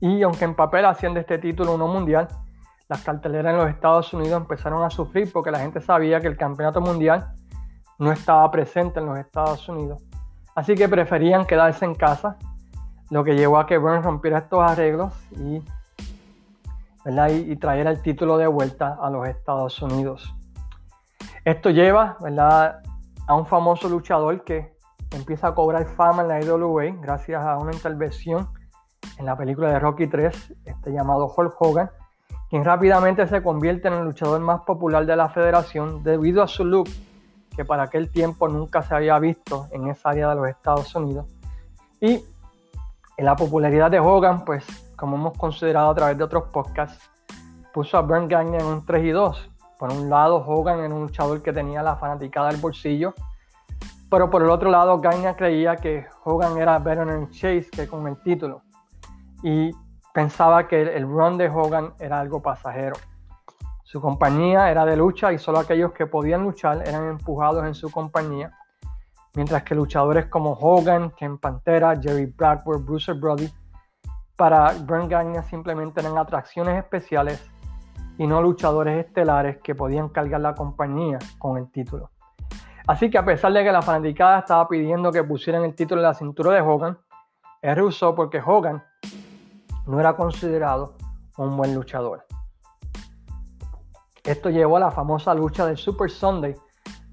Y 0.00 0.22
aunque 0.22 0.44
en 0.44 0.54
papel 0.54 0.84
hacían 0.84 1.14
de 1.14 1.20
este 1.20 1.38
título 1.38 1.74
uno 1.74 1.88
mundial, 1.88 2.28
las 2.88 3.02
carteleras 3.02 3.52
en 3.52 3.58
los 3.58 3.70
Estados 3.70 4.12
Unidos 4.12 4.40
empezaron 4.40 4.84
a 4.84 4.90
sufrir 4.90 5.32
porque 5.32 5.50
la 5.50 5.58
gente 5.58 5.80
sabía 5.80 6.20
que 6.20 6.28
el 6.28 6.36
campeonato 6.36 6.80
mundial 6.80 7.32
no 7.98 8.12
estaba 8.12 8.48
presente 8.50 9.00
en 9.00 9.06
los 9.06 9.18
Estados 9.18 9.68
Unidos. 9.68 10.02
Así 10.54 10.74
que 10.74 10.88
preferían 10.88 11.46
quedarse 11.46 11.84
en 11.84 11.94
casa, 11.94 12.36
lo 13.10 13.24
que 13.24 13.34
llevó 13.34 13.58
a 13.58 13.66
que 13.66 13.78
Burns 13.78 14.04
rompiera 14.04 14.38
estos 14.38 14.60
arreglos 14.60 15.12
y 15.32 15.62
y, 17.06 17.56
traer 17.56 17.86
el 17.86 18.00
título 18.02 18.38
de 18.38 18.46
vuelta 18.46 18.98
a 19.00 19.10
los 19.10 19.28
Estados 19.28 19.80
Unidos. 19.82 20.34
Esto 21.44 21.70
lleva 21.70 22.16
a 23.26 23.34
un 23.34 23.46
famoso 23.46 23.88
luchador 23.88 24.42
que 24.44 24.74
empieza 25.10 25.48
a 25.48 25.54
cobrar 25.54 25.86
fama 25.86 26.22
en 26.22 26.28
la 26.28 26.40
IWA 26.40 26.84
gracias 27.00 27.44
a 27.44 27.58
una 27.58 27.72
intervención 27.72 28.48
en 29.18 29.26
la 29.26 29.36
película 29.36 29.68
de 29.68 29.78
Rocky 29.78 30.06
3, 30.06 30.54
este 30.64 30.92
llamado 30.92 31.32
Hulk 31.34 31.54
Hogan, 31.58 31.90
quien 32.48 32.64
rápidamente 32.64 33.26
se 33.26 33.42
convierte 33.42 33.88
en 33.88 33.94
el 33.94 34.04
luchador 34.04 34.40
más 34.40 34.62
popular 34.62 35.04
de 35.04 35.16
la 35.16 35.28
federación 35.28 36.02
debido 36.02 36.42
a 36.42 36.48
su 36.48 36.64
look 36.64 36.88
que 37.54 37.64
para 37.64 37.84
aquel 37.84 38.10
tiempo 38.10 38.48
nunca 38.48 38.82
se 38.82 38.94
había 38.94 39.18
visto 39.18 39.68
en 39.70 39.88
esa 39.88 40.10
área 40.10 40.30
de 40.30 40.34
los 40.34 40.48
Estados 40.48 40.94
Unidos. 40.94 41.26
Y 42.00 42.24
en 43.16 43.24
la 43.24 43.36
popularidad 43.36 43.90
de 43.90 44.00
Hogan, 44.00 44.44
pues 44.44 44.64
como 45.04 45.18
hemos 45.18 45.36
considerado 45.36 45.90
a 45.90 45.94
través 45.94 46.16
de 46.16 46.24
otros 46.24 46.44
podcasts, 46.50 47.10
puso 47.74 47.98
a 47.98 48.00
Bernd 48.00 48.30
Gagne 48.30 48.56
en 48.56 48.64
un 48.64 48.86
3 48.86 49.04
y 49.04 49.10
2. 49.10 49.50
Por 49.78 49.92
un 49.92 50.08
lado, 50.08 50.36
Hogan 50.36 50.80
era 50.80 50.94
un 50.94 51.02
luchador 51.02 51.42
que 51.42 51.52
tenía 51.52 51.82
la 51.82 51.96
fanaticada 51.96 52.50
del 52.50 52.58
bolsillo, 52.58 53.12
pero 54.08 54.30
por 54.30 54.40
el 54.40 54.48
otro 54.48 54.70
lado, 54.70 54.98
Gagne 54.98 55.36
creía 55.36 55.76
que 55.76 56.06
Hogan 56.24 56.56
era 56.56 56.78
better 56.78 57.06
en 57.06 57.28
Chase 57.28 57.68
que 57.70 57.86
con 57.86 58.08
el 58.08 58.16
título 58.22 58.62
y 59.42 59.72
pensaba 60.14 60.66
que 60.66 60.80
el 60.80 61.02
run 61.02 61.36
de 61.36 61.50
Hogan 61.50 61.92
era 61.98 62.18
algo 62.18 62.40
pasajero. 62.40 62.96
Su 63.82 64.00
compañía 64.00 64.70
era 64.70 64.86
de 64.86 64.96
lucha 64.96 65.34
y 65.34 65.38
solo 65.38 65.58
aquellos 65.58 65.92
que 65.92 66.06
podían 66.06 66.44
luchar 66.44 66.82
eran 66.88 67.10
empujados 67.10 67.62
en 67.66 67.74
su 67.74 67.90
compañía, 67.90 68.52
mientras 69.34 69.64
que 69.64 69.74
luchadores 69.74 70.28
como 70.28 70.52
Hogan, 70.52 71.10
Ken 71.10 71.36
Pantera, 71.36 71.94
Jerry 72.00 72.24
Blackburn, 72.24 72.86
Bruce 72.86 73.12
Brody 73.12 73.52
para 74.36 74.72
Burn 74.72 75.08
Gagne 75.08 75.42
simplemente 75.44 76.00
eran 76.00 76.18
atracciones 76.18 76.76
especiales 76.78 77.44
y 78.18 78.26
no 78.26 78.42
luchadores 78.42 79.04
estelares 79.04 79.58
que 79.62 79.74
podían 79.74 80.08
cargar 80.08 80.40
la 80.40 80.54
compañía 80.54 81.18
con 81.38 81.56
el 81.56 81.70
título. 81.70 82.10
Así 82.86 83.10
que 83.10 83.18
a 83.18 83.24
pesar 83.24 83.52
de 83.52 83.64
que 83.64 83.72
la 83.72 83.82
fanaticada 83.82 84.40
estaba 84.40 84.68
pidiendo 84.68 85.10
que 85.10 85.24
pusieran 85.24 85.64
el 85.64 85.74
título 85.74 86.00
en 86.00 86.08
la 86.08 86.14
cintura 86.14 86.52
de 86.52 86.60
Hogan, 86.60 86.98
él 87.62 87.76
rehusó 87.76 88.14
porque 88.14 88.42
Hogan 88.44 88.82
no 89.86 90.00
era 90.00 90.14
considerado 90.16 90.94
un 91.38 91.56
buen 91.56 91.74
luchador. 91.74 92.26
Esto 94.22 94.50
llevó 94.50 94.76
a 94.76 94.80
la 94.80 94.90
famosa 94.90 95.34
lucha 95.34 95.66
del 95.66 95.76
Super 95.76 96.10
Sunday, 96.10 96.54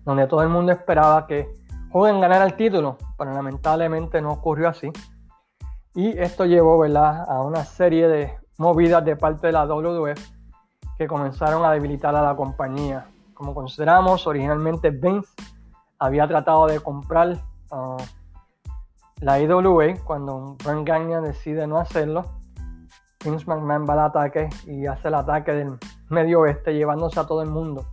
donde 0.04 0.28
todo 0.28 0.44
el 0.44 0.50
mundo 0.50 0.72
esperaba 0.72 1.26
que 1.28 1.48
Hogan 1.92 2.22
ganara 2.22 2.46
el 2.46 2.56
título, 2.56 2.98
pero 3.18 3.34
lamentablemente 3.34 4.22
no 4.22 4.32
ocurrió 4.32 4.70
así. 4.70 4.92
Y 5.94 6.18
esto 6.18 6.46
llevó 6.46 6.80
¿verdad? 6.80 7.26
a 7.28 7.42
una 7.42 7.66
serie 7.66 8.08
de 8.08 8.34
movidas 8.58 9.04
de 9.04 9.16
parte 9.18 9.48
de 9.48 9.54
la 9.54 9.66
WWF 9.66 10.20
que 10.98 11.08
comenzaron 11.08 11.66
a 11.66 11.72
debilitar 11.72 12.16
a 12.16 12.22
la 12.22 12.36
compañía. 12.36 13.08
Como 13.34 13.54
consideramos, 13.54 14.26
originalmente 14.28 14.92
Vince 14.92 15.30
había 16.00 16.28
tratado 16.28 16.68
de 16.68 16.80
comprar 16.80 17.38
uh, 17.72 17.98
la 19.20 19.40
IWA 19.40 19.96
cuando 20.06 20.56
Brent 20.64 20.88
Gagne 20.88 21.22
decide 21.22 21.68
no 21.68 21.78
hacerlo. 21.78 22.24
Vince 23.24 23.46
McMahon 23.46 23.88
va 23.88 23.94
al 23.94 24.00
ataque 24.00 24.50
y 24.66 24.86
hace 24.86 25.10
el 25.10 25.16
ataque 25.16 25.52
del 25.52 25.78
medio 26.10 26.42
oeste 26.42 26.74
llevándose 26.74 27.20
a 27.20 27.28
todo 27.28 27.42
el 27.42 27.50
mundo, 27.50 27.86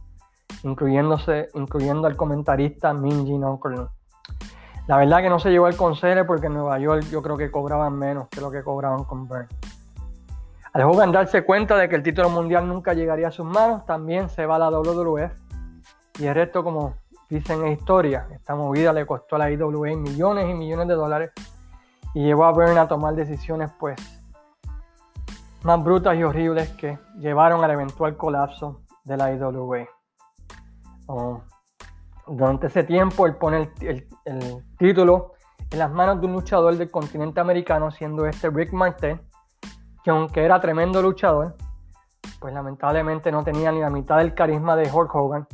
incluyéndose, 0.63 1.49
incluyendo 1.55 2.07
al 2.07 2.17
comentarista 2.17 2.95
Minji 2.95 3.37
Noncorno. 3.39 3.98
La 4.89 4.97
verdad 4.97 5.21
que 5.21 5.29
no 5.29 5.39
se 5.39 5.51
llevó 5.51 5.69
el 5.69 5.77
consejo 5.77 6.25
porque 6.27 6.47
en 6.47 6.55
Nueva 6.55 6.79
York 6.79 7.05
yo 7.11 7.21
creo 7.21 7.37
que 7.37 7.51
cobraban 7.51 7.99
menos 7.99 8.27
que 8.29 8.41
lo 8.41 8.51
que 8.51 8.63
cobraban 8.63 9.05
con 9.05 9.29
Burn. 9.29 9.47
Al 10.73 10.83
Hogan 10.83 11.13
darse 11.13 11.45
cuenta 11.45 11.77
de 11.77 11.91
que 11.91 11.97
el 11.97 12.03
título 12.03 12.31
mundial 12.31 12.67
nunca 12.67 12.95
llegaría 12.95 13.29
a 13.29 13.31
sus 13.31 13.45
manos, 13.45 13.85
también 13.85 14.31
se 14.31 14.47
va 14.47 14.57
a 14.57 14.59
la 14.59 14.71
WWF. 14.71 15.31
Y 16.21 16.27
el 16.27 16.35
resto, 16.35 16.65
como 16.65 16.95
dicen 17.29 17.67
en 17.67 17.73
historia, 17.73 18.29
esta 18.33 18.55
movida 18.55 18.95
le 18.95 19.05
costó 19.05 19.37
a 19.37 19.41
la 19.41 19.51
IWA 19.51 19.95
millones 19.95 20.49
y 20.49 20.55
millones 20.55 20.89
de 20.89 20.95
dólares. 20.95 21.33
y 22.15 22.25
llevó 22.25 22.47
a 22.47 22.53
Byrne 22.53 22.81
a 22.81 22.89
tomar 22.89 23.15
decisiones 23.15 23.71
pues 23.79 24.01
más 25.65 25.85
brutas 25.85 26.17
y 26.17 26.23
horribles 26.23 26.71
que 26.71 26.99
llevaron 27.19 27.63
al 27.63 27.73
eventual 27.73 28.17
colapso 28.17 28.81
de 29.05 29.17
la 29.19 29.35
IWA. 29.35 29.87
Um, 31.09 31.41
durante 32.29 32.67
ese 32.67 32.85
tiempo 32.85 33.27
él 33.27 33.37
pone 33.37 33.71
el, 33.81 34.07
título 34.79 35.33
en 35.71 35.79
las 35.79 35.91
manos 35.91 36.21
de 36.21 36.27
un 36.27 36.33
luchador 36.33 36.77
del 36.77 36.91
continente 36.91 37.41
americano, 37.41 37.91
siendo 37.91 38.27
este 38.27 38.51
Rick 38.51 38.73
Martel, 38.73 39.21
que 40.03 40.11
aunque 40.11 40.45
era 40.45 40.61
tremendo 40.61 41.03
luchador, 41.03 41.57
pues 42.41 42.55
lamentablemente 42.55 43.31
no 43.31 43.45
tenía 43.45 43.71
ni 43.73 43.81
la 43.81 43.91
mitad 43.91 44.19
del 44.19 44.35
carisma 44.35 44.77
de 44.77 44.91
Hulk 44.91 45.15
Hogan, 45.15 45.47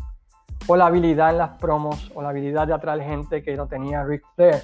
o 0.66 0.76
la 0.76 0.86
habilidad 0.86 1.30
en 1.30 1.38
las 1.38 1.58
promos, 1.58 2.10
o 2.14 2.22
la 2.22 2.28
habilidad 2.28 2.66
de 2.66 2.74
atraer 2.74 3.02
gente 3.02 3.42
que 3.42 3.56
no 3.56 3.66
tenía 3.66 4.04
Rick 4.04 4.24
Flair, 4.34 4.62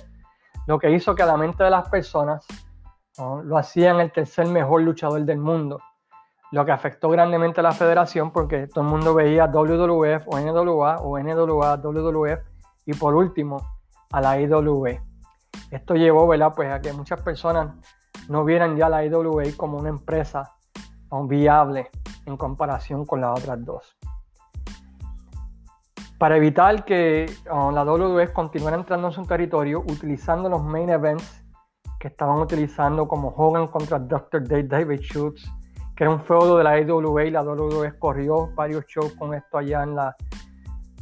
lo 0.67 0.79
que 0.79 0.91
hizo 0.91 1.15
que 1.15 1.23
a 1.23 1.27
la 1.27 1.37
mente 1.37 1.65
de 1.65 1.71
las 1.71 1.89
personas 1.89 2.47
lo 3.19 3.59
hacían 3.59 4.01
el 4.01 4.13
tercer 4.13 4.47
mejor 4.47 4.83
luchador 4.83 5.23
del 5.25 5.39
mundo, 5.39 5.81
lo 6.53 6.65
que 6.65 6.73
afectó 6.73 7.09
grandemente 7.09 7.61
a 7.61 7.63
la 7.63 7.73
federación 7.73 8.33
porque 8.33 8.67
todo 8.67 8.85
el 8.85 8.91
mundo 8.91 9.15
veía 9.15 9.47
WWF 9.47 10.27
o 10.27 10.39
NWA 10.39 10.97
o 10.97 11.19
NWA, 11.19 11.77
WWF 11.77 12.41
y 12.87 12.95
por 12.95 13.15
último 13.15 13.59
a 14.11 14.21
la 14.21 14.41
IWA. 14.41 15.03
Esto 15.71 15.95
llevó 15.95 16.27
¿verdad? 16.27 16.53
Pues 16.55 16.73
a 16.73 16.81
que 16.81 16.93
muchas 16.93 17.23
personas 17.23 17.75
no 18.29 18.45
vieran 18.45 18.77
ya 18.77 18.89
la 18.89 19.05
IWA 19.05 19.45
como 19.57 19.79
una 19.79 19.89
empresa 19.89 20.57
viable 21.25 21.91
en 22.27 22.37
comparación 22.37 23.05
con 23.05 23.21
las 23.21 23.39
otras 23.39 23.65
dos. 23.65 23.97
Para 26.19 26.37
evitar 26.37 26.85
que 26.85 27.33
la 27.47 27.85
WWF 27.85 28.33
continuara 28.33 28.77
entrando 28.77 29.09
en 29.09 29.13
su 29.15 29.25
territorio 29.25 29.81
utilizando 29.81 30.49
los 30.49 30.63
main 30.63 30.91
events 30.91 31.45
que 31.99 32.09
estaban 32.09 32.39
utilizando 32.39 33.09
como 33.09 33.29
Hogan 33.29 33.69
contra 33.69 33.99
Dr. 33.99 34.47
Dave 34.47 34.65
David 34.65 35.01
Schultz, 35.01 35.51
que 36.01 36.05
era 36.05 36.15
un 36.15 36.23
feudo 36.23 36.57
de 36.57 36.65
la 36.65 36.81
IWA 36.81 37.25
y 37.25 37.31
la 37.31 37.43
WWE 37.43 37.99
corrió 37.99 38.49
varios 38.55 38.87
shows 38.87 39.13
con 39.19 39.35
esto 39.35 39.59
allá 39.59 39.83
en 39.83 39.95
la 39.95 40.17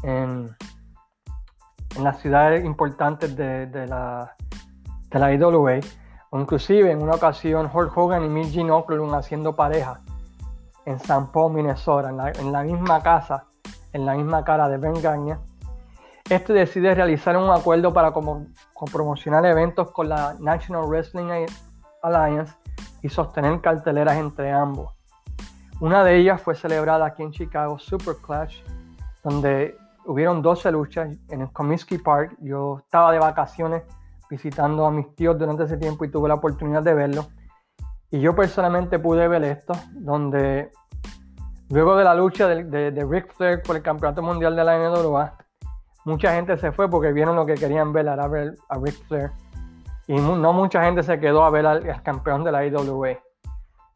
en, 0.03 0.57
las 2.03 2.19
ciudades 2.19 2.65
importantes 2.65 3.37
de, 3.37 3.87
la, 3.87 4.35
de 5.09 5.19
la 5.21 5.33
IWA. 5.33 5.79
O 6.31 6.41
inclusive 6.41 6.91
en 6.91 7.01
una 7.01 7.13
ocasión 7.13 7.71
Hulk 7.73 7.97
Hogan 7.97 8.25
y 8.25 8.29
Mick 8.29 8.51
Gene 8.51 8.73
haciendo 9.15 9.55
pareja 9.55 10.01
en 10.85 10.99
San 10.99 11.31
Paul, 11.31 11.53
Minnesota, 11.53 12.11
en 12.11 12.51
la, 12.51 12.65
misma 12.65 13.01
casa, 13.01 13.45
en 13.93 14.05
la 14.05 14.15
misma 14.15 14.43
cara 14.43 14.69
de 14.69 14.79
Ben 14.79 15.01
Gagne. 15.01 15.39
Este 16.29 16.53
decide 16.53 16.93
realizar 16.97 17.37
un 17.37 17.51
acuerdo 17.51 17.93
para 17.93 18.11
como, 18.11 18.49
promocionar 18.91 19.47
eventos 19.47 19.93
con 19.93 20.09
la 20.09 20.35
National 20.41 20.89
Wrestling 20.89 21.47
Alliance 22.03 22.53
y 23.03 23.09
sostener 23.09 23.61
carteleras 23.61 24.17
entre 24.17 24.53
ambos. 24.53 24.95
Una 25.81 26.03
de 26.03 26.17
ellas 26.17 26.41
fue 26.43 26.55
celebrada 26.55 27.07
aquí 27.07 27.23
en 27.23 27.31
Chicago, 27.31 27.79
Super 27.79 28.17
Clash, 28.17 28.63
donde 29.23 29.77
hubieron 30.07 30.43
12 30.43 30.73
luchas 30.73 31.17
en 31.29 31.43
el 31.43 31.53
Comiskey 31.53 31.99
Park. 31.99 32.37
Yo 32.41 32.79
estaba 32.79 33.13
de 33.13 33.19
vacaciones 33.19 33.83
visitando 34.29 34.87
a 34.87 34.91
mis 34.91 35.15
tíos 35.15 35.39
durante 35.39 35.65
ese 35.65 35.77
tiempo 35.77 36.05
y 36.05 36.11
tuve 36.11 36.29
la 36.29 36.35
oportunidad 36.35 36.83
de 36.83 36.95
verlo. 36.95 37.27
Y 38.11 38.21
yo 38.21 38.35
personalmente 38.35 38.99
pude 38.99 39.29
ver 39.29 39.45
esto, 39.45 39.75
donde 39.93 40.73
luego 41.69 41.97
de 41.97 42.05
la 42.05 42.15
lucha 42.15 42.49
de, 42.49 42.91
de, 42.91 43.05
Ric 43.05 43.33
Flair 43.35 43.63
por 43.63 43.77
el 43.77 43.83
Campeonato 43.83 44.23
Mundial 44.23 44.57
de 44.57 44.65
la 44.65 44.79
NWA, 44.79 45.37
mucha 46.05 46.33
gente 46.35 46.57
se 46.57 46.73
fue 46.73 46.89
porque 46.89 47.13
vieron 47.13 47.37
lo 47.37 47.45
que 47.45 47.55
querían 47.55 47.93
ver, 47.93 48.07
era 48.07 48.27
ver 48.27 48.55
a 48.69 48.79
Ric 48.79 48.95
Flair. 49.07 49.31
Y 50.09 50.15
no 50.15 50.53
mucha 50.55 50.83
gente 50.83 51.03
se 51.03 51.21
quedó 51.21 51.45
a 51.45 51.51
ver 51.51 51.67
al, 51.67 52.03
campeón 52.03 52.43
de 52.43 52.51
la 52.51 52.65
IWA. 52.65 53.19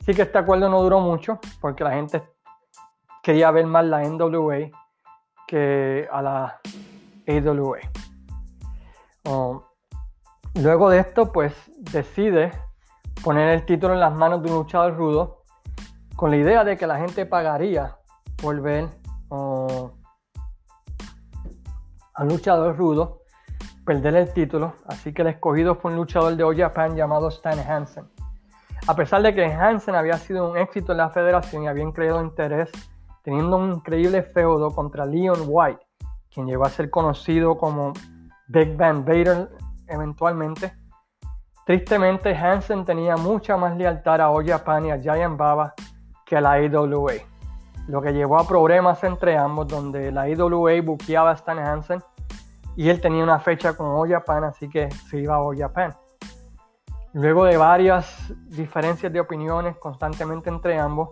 Sí 0.05 0.12
que 0.12 0.22
este 0.22 0.37
acuerdo 0.37 0.68
no 0.68 0.83
duró 0.83 1.01
mucho 1.01 1.40
porque 1.59 1.85
la 1.85 1.92
gente 1.92 2.22
quería 3.22 3.51
ver 3.51 3.66
más 3.66 3.87
la 3.87 4.03
NWA 4.03 4.70
que 5.48 6.07
a 6.12 6.20
la 6.20 6.61
AWA. 7.27 7.79
Um, 9.25 9.62
luego 10.57 10.90
de 10.90 10.98
esto, 10.98 11.33
pues 11.33 11.55
decide 11.79 12.53
poner 13.25 13.48
el 13.48 13.64
título 13.64 13.94
en 13.94 14.01
las 14.01 14.12
manos 14.12 14.42
de 14.42 14.51
un 14.51 14.57
luchador 14.57 14.94
rudo 14.94 15.44
con 16.14 16.31
la 16.31 16.37
idea 16.37 16.62
de 16.62 16.77
que 16.77 16.87
la 16.87 16.98
gente 16.98 17.25
pagaría 17.25 17.96
por 18.37 18.61
ver 18.61 18.88
uh, 19.31 19.88
a 22.14 22.25
luchador 22.25 22.77
rudo 22.77 23.21
perder 23.85 24.14
el 24.14 24.33
título, 24.33 24.75
así 24.87 25.12
que 25.12 25.23
el 25.23 25.29
escogido 25.29 25.75
fue 25.75 25.90
un 25.90 25.97
luchador 25.97 26.37
de 26.37 26.45
All 26.45 26.57
Japan 26.57 26.97
llamado 26.97 27.29
Stan 27.29 27.59
Hansen. 27.59 28.09
A 28.87 28.95
pesar 28.95 29.23
de 29.23 29.35
que 29.35 29.45
Hansen 29.45 29.95
había 29.95 30.16
sido 30.18 30.51
un 30.51 30.57
éxito 30.57 30.92
en 30.92 30.99
la 30.99 31.11
federación 31.11 31.64
y 31.64 31.68
había 31.68 31.90
creado 31.92 32.23
interés, 32.23 32.71
teniendo 33.23 33.57
un 33.57 33.75
increíble 33.75 34.23
feudo 34.23 34.71
contra 34.73 35.07
Leon 35.07 35.45
White, 35.47 35.87
quien 36.33 36.47
llegó 36.47 36.64
a 36.64 36.71
ser 36.71 36.90
conocido 36.90 37.57
como 37.57 37.92
Big 38.49 38.77
Van 38.77 39.05
Vader 39.05 39.51
eventualmente, 39.87 40.73
tristemente 41.64 42.35
Hansen 42.35 42.85
tenía 42.85 43.16
mucha 43.16 43.57
más 43.57 43.77
lealtad 43.77 44.21
a 44.21 44.31
All 44.31 44.47
Japan 44.47 44.87
y 44.87 44.90
a 44.90 44.99
Giant 44.99 45.37
Baba 45.37 45.75
que 46.27 46.37
a 46.37 46.40
la 46.40 46.61
IWA, 46.61 47.12
lo 47.88 48.01
que 48.01 48.12
llevó 48.12 48.38
a 48.38 48.47
problemas 48.47 49.03
entre 49.05 49.37
ambos 49.37 49.68
donde 49.68 50.11
la 50.11 50.29
IWA 50.29 50.83
buqueaba 50.83 51.31
a 51.31 51.35
Stan 51.35 51.59
Hansen 51.59 52.03
y 52.76 52.88
él 52.88 53.00
tenía 53.00 53.22
una 53.22 53.38
fecha 53.38 53.74
con 53.76 53.87
All 53.88 54.08
Japan, 54.11 54.44
así 54.44 54.68
que 54.68 54.90
se 54.90 55.18
iba 55.18 55.35
a 55.35 55.40
All 55.40 55.58
Japan. 55.58 55.94
Luego 57.12 57.44
de 57.44 57.56
varias 57.56 58.32
diferencias 58.48 59.12
de 59.12 59.20
opiniones 59.20 59.76
constantemente 59.76 60.48
entre 60.48 60.78
ambos, 60.78 61.11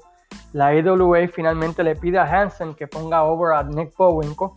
la 0.53 0.75
IWA 0.75 1.29
finalmente 1.29 1.85
le 1.85 1.95
pide 1.95 2.19
a 2.19 2.25
Hansen 2.25 2.75
que 2.75 2.87
ponga 2.87 3.25
over 3.25 3.53
a 3.53 3.63
Nick 3.63 3.95
Bowinko. 3.97 4.55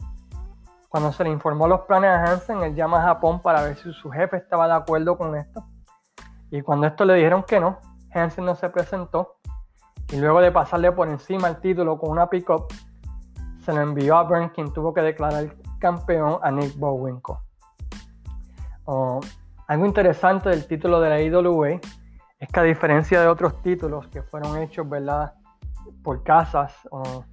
Cuando 0.87 1.11
se 1.11 1.23
le 1.23 1.31
informó 1.31 1.67
los 1.67 1.81
planes 1.81 2.11
a 2.11 2.23
Hansen, 2.23 2.63
él 2.63 2.75
llama 2.75 2.99
a 2.99 3.07
Japón 3.07 3.41
para 3.41 3.61
ver 3.63 3.75
si 3.75 3.91
su 3.91 4.09
jefe 4.09 4.37
estaba 4.37 4.67
de 4.67 4.73
acuerdo 4.73 5.17
con 5.17 5.35
esto. 5.35 5.65
Y 6.49 6.61
cuando 6.61 6.87
esto 6.87 7.03
le 7.03 7.15
dijeron 7.15 7.43
que 7.43 7.59
no, 7.59 7.79
Hansen 8.13 8.45
no 8.45 8.55
se 8.55 8.69
presentó. 8.69 9.35
Y 10.11 10.17
luego 10.17 10.39
de 10.39 10.51
pasarle 10.51 10.91
por 10.91 11.09
encima 11.09 11.47
el 11.47 11.57
título 11.57 11.97
con 11.97 12.11
una 12.11 12.29
pick-up, 12.29 12.67
se 13.65 13.73
lo 13.73 13.81
envió 13.81 14.17
a 14.17 14.23
Burns, 14.23 14.51
quien 14.51 14.71
tuvo 14.71 14.93
que 14.93 15.01
declarar 15.01 15.55
campeón 15.83 16.39
a 16.41 16.49
Nick 16.49 16.77
Bowinko. 16.77 17.41
Oh, 18.85 19.19
algo 19.67 19.85
interesante 19.85 20.47
del 20.47 20.65
título 20.65 21.01
de 21.01 21.09
la 21.09 21.21
IWA 21.21 21.71
es 22.39 22.49
que 22.49 22.59
a 22.61 22.63
diferencia 22.63 23.19
de 23.19 23.27
otros 23.27 23.61
títulos 23.61 24.07
que 24.07 24.23
fueron 24.23 24.57
hechos 24.59 24.87
¿verdad? 24.87 25.33
por 26.01 26.23
casas 26.23 26.73
o 26.89 27.25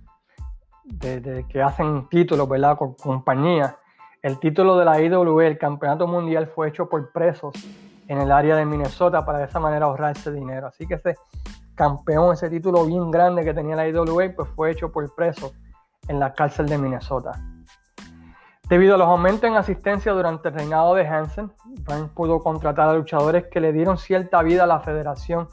de, 0.83 1.47
que 1.49 1.63
hacen 1.63 2.09
títulos 2.09 2.49
¿verdad? 2.49 2.77
con 2.77 2.95
compañías, 2.95 3.77
el 4.21 4.41
título 4.41 4.77
de 4.77 4.85
la 4.85 5.01
IWA, 5.01 5.47
el 5.47 5.57
campeonato 5.57 6.09
mundial, 6.09 6.49
fue 6.49 6.71
hecho 6.71 6.89
por 6.89 7.13
presos 7.13 7.55
en 8.09 8.19
el 8.19 8.33
área 8.33 8.57
de 8.57 8.67
Minnesota 8.67 9.25
para 9.25 9.39
de 9.39 9.45
esa 9.45 9.61
manera 9.61 9.87
ahorrarse 9.87 10.33
dinero. 10.33 10.67
Así 10.67 10.89
que 10.89 10.95
ese 10.95 11.15
campeón, 11.77 12.33
ese 12.33 12.51
título 12.51 12.85
bien 12.85 13.13
grande 13.13 13.45
que 13.45 13.55
tenía 13.55 13.77
la 13.77 13.87
IWA, 13.87 14.35
pues 14.35 14.49
fue 14.57 14.73
hecho 14.73 14.91
por 14.91 15.15
presos 15.15 15.53
en 16.09 16.19
la 16.19 16.35
cárcel 16.35 16.67
de 16.67 16.79
Minnesota. 16.79 17.41
Debido 18.71 18.95
a 18.95 18.99
los 18.99 19.09
aumentos 19.09 19.51
en 19.51 19.57
asistencia 19.57 20.13
durante 20.13 20.49
el 20.49 20.55
reinado 20.55 20.95
de 20.95 21.05
Hansen, 21.05 21.53
Burns 21.85 22.09
pudo 22.13 22.39
contratar 22.39 22.89
a 22.89 22.95
luchadores 22.95 23.49
que 23.49 23.59
le 23.59 23.73
dieron 23.73 23.99
cierta 23.99 24.41
vida 24.45 24.63
a 24.63 24.67
la 24.69 24.79
federación 24.79 25.49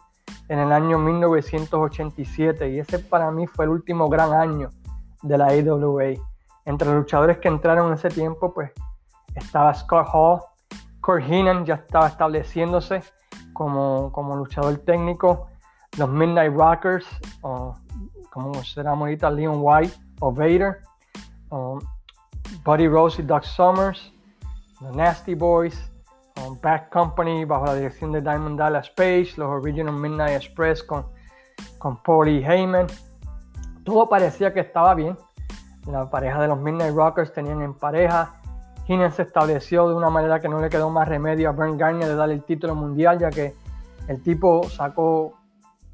en 0.49 0.59
el 0.59 0.71
año 0.71 0.99
1987 0.99 2.69
y 2.69 2.77
ese 2.77 2.99
para 2.99 3.31
mí 3.31 3.47
fue 3.47 3.65
el 3.65 3.71
último 3.71 4.07
gran 4.07 4.33
año 4.33 4.69
de 5.23 5.35
la 5.35 5.47
AWA. 5.47 6.13
Entre 6.65 6.87
los 6.87 6.97
luchadores 6.97 7.39
que 7.39 7.47
entraron 7.47 7.87
en 7.87 7.93
ese 7.93 8.09
tiempo, 8.09 8.53
pues 8.53 8.71
estaba 9.33 9.73
Scott 9.73 10.07
Hall, 10.13 10.41
Kurt 11.01 11.23
Heenan 11.23 11.65
ya 11.65 11.73
estaba 11.73 12.05
estableciéndose 12.09 13.01
como, 13.51 14.11
como 14.11 14.35
luchador 14.35 14.77
técnico, 14.85 15.47
los 15.97 16.07
Midnight 16.07 16.53
Rockers, 16.53 17.07
o 17.41 17.73
como 18.29 18.63
será 18.63 18.91
ahorita 18.91 19.31
Leon 19.31 19.57
White 19.59 19.95
o 20.19 20.31
Vader, 20.31 20.83
Buddy 22.63 22.87
Rose 22.87 23.21
y 23.21 23.25
Doug 23.25 23.43
Summers, 23.43 24.13
The 24.79 24.95
Nasty 24.95 25.35
Boys, 25.35 25.91
um, 26.45 26.59
Back 26.61 26.91
Company 26.91 27.45
bajo 27.45 27.65
la 27.65 27.75
dirección 27.75 28.11
de 28.11 28.21
Diamond 28.21 28.59
Dallas 28.59 28.89
Page, 28.89 29.33
los 29.37 29.47
Original 29.47 29.93
Midnight 29.93 30.35
Express 30.35 30.83
con, 30.83 31.05
con 31.77 32.01
Paulie 32.03 32.45
Heyman. 32.45 32.87
Todo 33.83 34.07
parecía 34.07 34.53
que 34.53 34.59
estaba 34.59 34.93
bien. 34.93 35.17
La 35.87 36.09
pareja 36.09 36.41
de 36.41 36.49
los 36.49 36.59
Midnight 36.59 36.93
Rockers 36.93 37.31
tenían 37.31 37.61
en 37.61 37.73
pareja. 37.73 38.35
Heenan 38.87 39.11
se 39.11 39.23
estableció 39.23 39.87
de 39.89 39.95
una 39.95 40.09
manera 40.09 40.39
que 40.39 40.49
no 40.49 40.59
le 40.59 40.69
quedó 40.69 40.89
más 40.89 41.07
remedio 41.07 41.49
a 41.49 41.51
Brent 41.53 41.79
Garnier 41.79 42.07
de 42.07 42.15
darle 42.15 42.35
el 42.35 42.43
título 42.43 42.75
mundial, 42.75 43.19
ya 43.19 43.29
que 43.29 43.55
el 44.07 44.21
tipo 44.21 44.63
sacó 44.69 45.33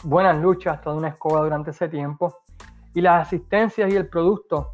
buenas 0.04 0.38
luchas 0.42 0.82
toda 0.82 0.96
una 0.96 1.10
escoba 1.10 1.42
durante 1.42 1.72
ese 1.72 1.88
tiempo. 1.88 2.42
Y 2.94 3.02
las 3.02 3.28
asistencias 3.28 3.92
y 3.92 3.96
el 3.96 4.08
producto 4.08 4.73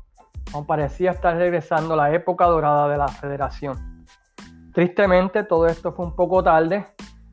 aún 0.54 0.66
parecía 0.66 1.12
estar 1.12 1.36
regresando 1.36 1.96
la 1.96 2.12
época 2.12 2.46
dorada 2.46 2.88
de 2.88 2.98
la 2.98 3.08
federación. 3.08 4.06
Tristemente, 4.74 5.44
todo 5.44 5.68
esto 5.68 5.94
fue 5.94 6.06
un 6.06 6.16
poco 6.16 6.44
tarde, 6.44 6.86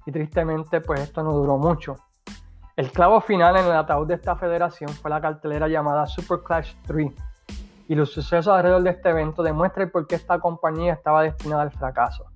y 0.06 0.12
tristemente 0.12 0.80
pues 0.80 1.00
esto 1.00 1.22
no 1.22 1.32
duró 1.32 1.58
mucho. 1.58 1.96
El 2.76 2.90
clavo 2.92 3.20
final 3.20 3.56
en 3.56 3.66
el 3.66 3.72
ataúd 3.72 4.06
de 4.06 4.14
esta 4.14 4.36
federación 4.36 4.90
fue 4.90 5.10
la 5.10 5.20
cartelera 5.20 5.66
llamada 5.66 6.06
Super 6.06 6.40
Clash 6.44 6.74
3 6.86 7.12
y 7.88 7.94
los 7.94 8.12
sucesos 8.12 8.48
alrededor 8.48 8.82
de 8.82 8.90
este 8.90 9.10
evento 9.10 9.42
demuestran 9.42 9.90
por 9.90 10.06
qué 10.06 10.16
esta 10.16 10.38
compañía 10.38 10.92
estaba 10.92 11.22
destinada 11.22 11.62
al 11.62 11.70
fracaso. 11.70 12.26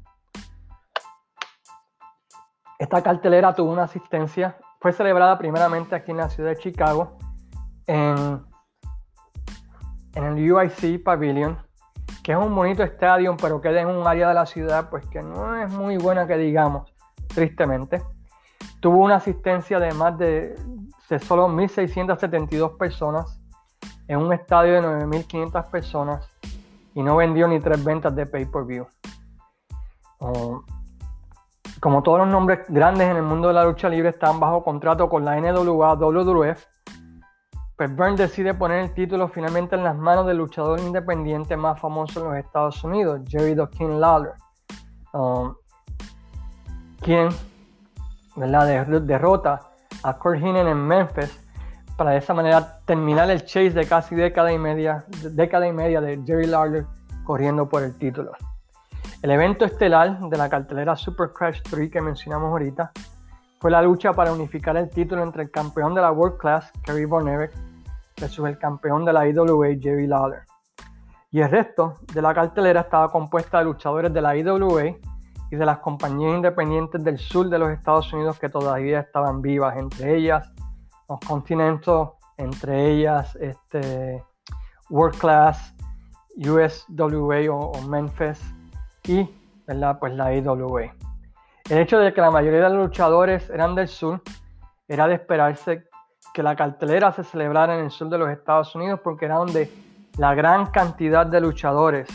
Esta 2.79 3.03
cartelera 3.03 3.55
tuvo 3.55 3.73
una 3.73 3.83
asistencia, 3.83 4.57
fue 4.81 4.93
celebrada 4.93 5.37
primeramente 5.37 5.95
aquí 5.95 6.13
en 6.13 6.17
la 6.17 6.31
ciudad 6.31 6.51
de 6.51 6.57
Chicago, 6.57 7.19
en, 7.87 8.43
en 10.15 10.25
el 10.25 10.53
UIC 10.53 11.03
Pavilion, 11.03 11.59
que 12.23 12.33
es 12.33 12.39
un 12.39 12.55
bonito 12.55 12.83
estadio, 12.83 13.37
pero 13.41 13.61
queda 13.61 13.81
en 13.81 13.89
un 13.89 14.07
área 14.07 14.29
de 14.29 14.35
la 14.35 14.47
ciudad 14.47 14.91
pues 14.91 15.07
que 15.07 15.23
no 15.23 15.57
es 15.57 15.73
muy 15.73 15.97
buena 15.97 16.27
que 16.27 16.37
digamos, 16.37 16.93
tristemente. 17.29 18.03
Tuvo 18.81 19.05
una 19.05 19.17
asistencia 19.17 19.79
de 19.79 19.93
más 19.93 20.17
de, 20.19 20.55
de 21.09 21.19
solo 21.19 21.49
1.672 21.49 22.77
personas 22.77 23.41
en 24.09 24.19
un 24.19 24.33
estadio 24.33 24.75
de 24.75 24.83
9.500 24.83 25.71
personas 25.71 26.29
y 26.95 27.03
no 27.03 27.17
vendió 27.17 27.47
ni 27.47 27.61
tres 27.61 27.83
ventas 27.85 28.15
de 28.15 28.27
pay-per-view. 28.27 28.87
Oh, 30.19 30.63
como 31.81 32.03
todos 32.03 32.19
los 32.19 32.29
nombres 32.29 32.61
grandes 32.69 33.09
en 33.09 33.17
el 33.17 33.23
mundo 33.23 33.49
de 33.49 33.55
la 33.55 33.65
lucha 33.65 33.89
libre 33.89 34.11
están 34.11 34.39
bajo 34.39 34.63
contrato 34.63 35.09
con 35.09 35.25
la 35.25 35.41
NWA, 35.41 35.95
WWF, 35.95 36.67
pues 37.89 38.17
decide 38.19 38.53
poner 38.53 38.81
el 38.81 38.93
título 38.93 39.29
finalmente 39.29 39.75
en 39.75 39.83
las 39.83 39.97
manos 39.97 40.27
del 40.27 40.37
luchador 40.37 40.81
independiente 40.81 41.57
más 41.57 41.81
famoso 41.81 42.21
en 42.21 42.27
los 42.27 42.37
Estados 42.37 42.85
Unidos, 42.85 43.23
Jerry 43.27 43.57
The 43.57 43.67
King 43.71 43.99
Lawler, 43.99 44.35
um, 45.15 45.55
quien 47.01 47.31
derrota 48.37 49.61
a 50.03 50.13
Kurt 50.19 50.43
Heenan 50.43 50.67
en 50.69 50.77
Memphis 50.77 51.41
para 51.97 52.11
de 52.11 52.19
esa 52.19 52.35
manera 52.35 52.81
terminar 52.85 53.31
el 53.31 53.47
chase 53.47 53.71
de 53.71 53.87
casi 53.87 54.15
década 54.15 54.53
y 54.53 54.59
media, 54.59 55.07
década 55.31 55.67
y 55.67 55.73
media 55.73 56.03
de 56.03 56.23
Jerry 56.27 56.49
Lawler 56.49 56.85
corriendo 57.25 57.67
por 57.67 57.83
el 57.83 57.97
título. 57.97 58.33
El 59.23 59.31
evento 59.31 59.65
estelar 59.65 60.21
de 60.21 60.37
la 60.37 60.51
cartelera 60.51 60.97
Super 60.97 61.31
Crash 61.33 61.63
3 61.63 61.91
que 61.91 62.03
mencionamos 62.03 62.51
ahorita 62.51 62.93
fue 63.59 63.71
la 63.71 63.81
lucha 63.81 64.13
para 64.13 64.35
unificar 64.35 64.77
el 64.77 64.91
título 64.91 65.23
entre 65.23 65.45
el 65.45 65.51
campeón 65.51 65.95
de 65.95 66.03
la 66.03 66.13
World 66.13 66.37
Class, 66.37 66.71
Kerry 66.85 67.07
Von 67.07 67.27
Erich, 67.27 67.70
el 68.23 68.59
campeón 68.59 69.05
de 69.05 69.13
la 69.13 69.29
IWA, 69.29 69.69
Jerry 69.81 70.07
Lawler. 70.07 70.43
Y 71.31 71.41
el 71.41 71.51
resto 71.51 71.95
de 72.13 72.23
la 72.23 72.35
cartelera 72.35 72.81
estaba 72.81 73.11
compuesta 73.11 73.59
de 73.59 73.65
luchadores 73.65 74.13
de 74.13 74.21
la 74.21 74.37
IWA 74.37 74.97
y 75.51 75.57
de 75.57 75.67
las 75.67 75.79
compañías 75.79 76.37
independientes 76.37 77.03
del 77.03 77.19
sur 77.19 77.49
de 77.49 77.59
los 77.59 77.71
Estados 77.71 78.13
Unidos 78.13 78.39
que 78.39 78.49
todavía 78.49 79.01
estaban 79.01 79.41
vivas, 79.41 79.77
entre 79.77 80.17
ellas 80.17 80.53
los 81.09 81.19
Continental, 81.21 82.11
entre 82.37 82.91
ellas 82.93 83.37
este, 83.41 84.23
World 84.89 85.19
Class, 85.19 85.75
USWA 86.37 87.53
o 87.53 87.83
Memphis 87.89 88.41
y 89.05 89.29
¿verdad? 89.67 89.99
Pues 90.01 90.15
la 90.15 90.35
IWA. 90.35 90.95
El 91.69 91.79
hecho 91.79 91.99
de 91.99 92.13
que 92.13 92.21
la 92.21 92.33
mayoría 92.33 92.61
de 92.61 92.71
los 92.71 92.89
luchadores 92.89 93.49
eran 93.51 93.77
del 93.77 93.87
sur 93.87 94.21
era 94.89 95.07
de 95.07 95.15
esperarse 95.15 95.85
que 96.33 96.43
la 96.43 96.57
cartelera 96.57 97.13
se 97.13 97.25
celebrara 97.25 97.79
en 97.79 97.85
el 97.85 97.91
sur 97.91 98.09
de 98.09 98.19
los 98.19 98.31
Estados 98.31 98.75
Unidos 98.75 99.01
porque 99.03 99.27
era 99.27 99.37
donde 99.37 99.73
la 100.19 100.35
gran 100.35 100.67
cantidad 100.67 101.27
de 101.27 101.41
luchadores 101.41 102.09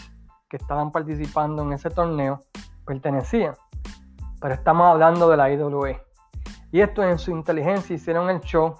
que 0.49 0.57
estaban 0.57 0.91
participando 0.91 1.63
en 1.63 1.73
ese 1.73 1.89
torneo 1.89 2.41
pertenecían. 2.85 3.55
Pero 4.39 4.53
estamos 4.53 4.87
hablando 4.87 5.29
de 5.29 5.37
la 5.37 5.51
IWA. 5.51 6.01
Y 6.71 6.81
esto 6.81 7.03
en 7.03 7.17
su 7.17 7.31
inteligencia 7.31 7.95
hicieron 7.95 8.29
el 8.29 8.41
show 8.41 8.75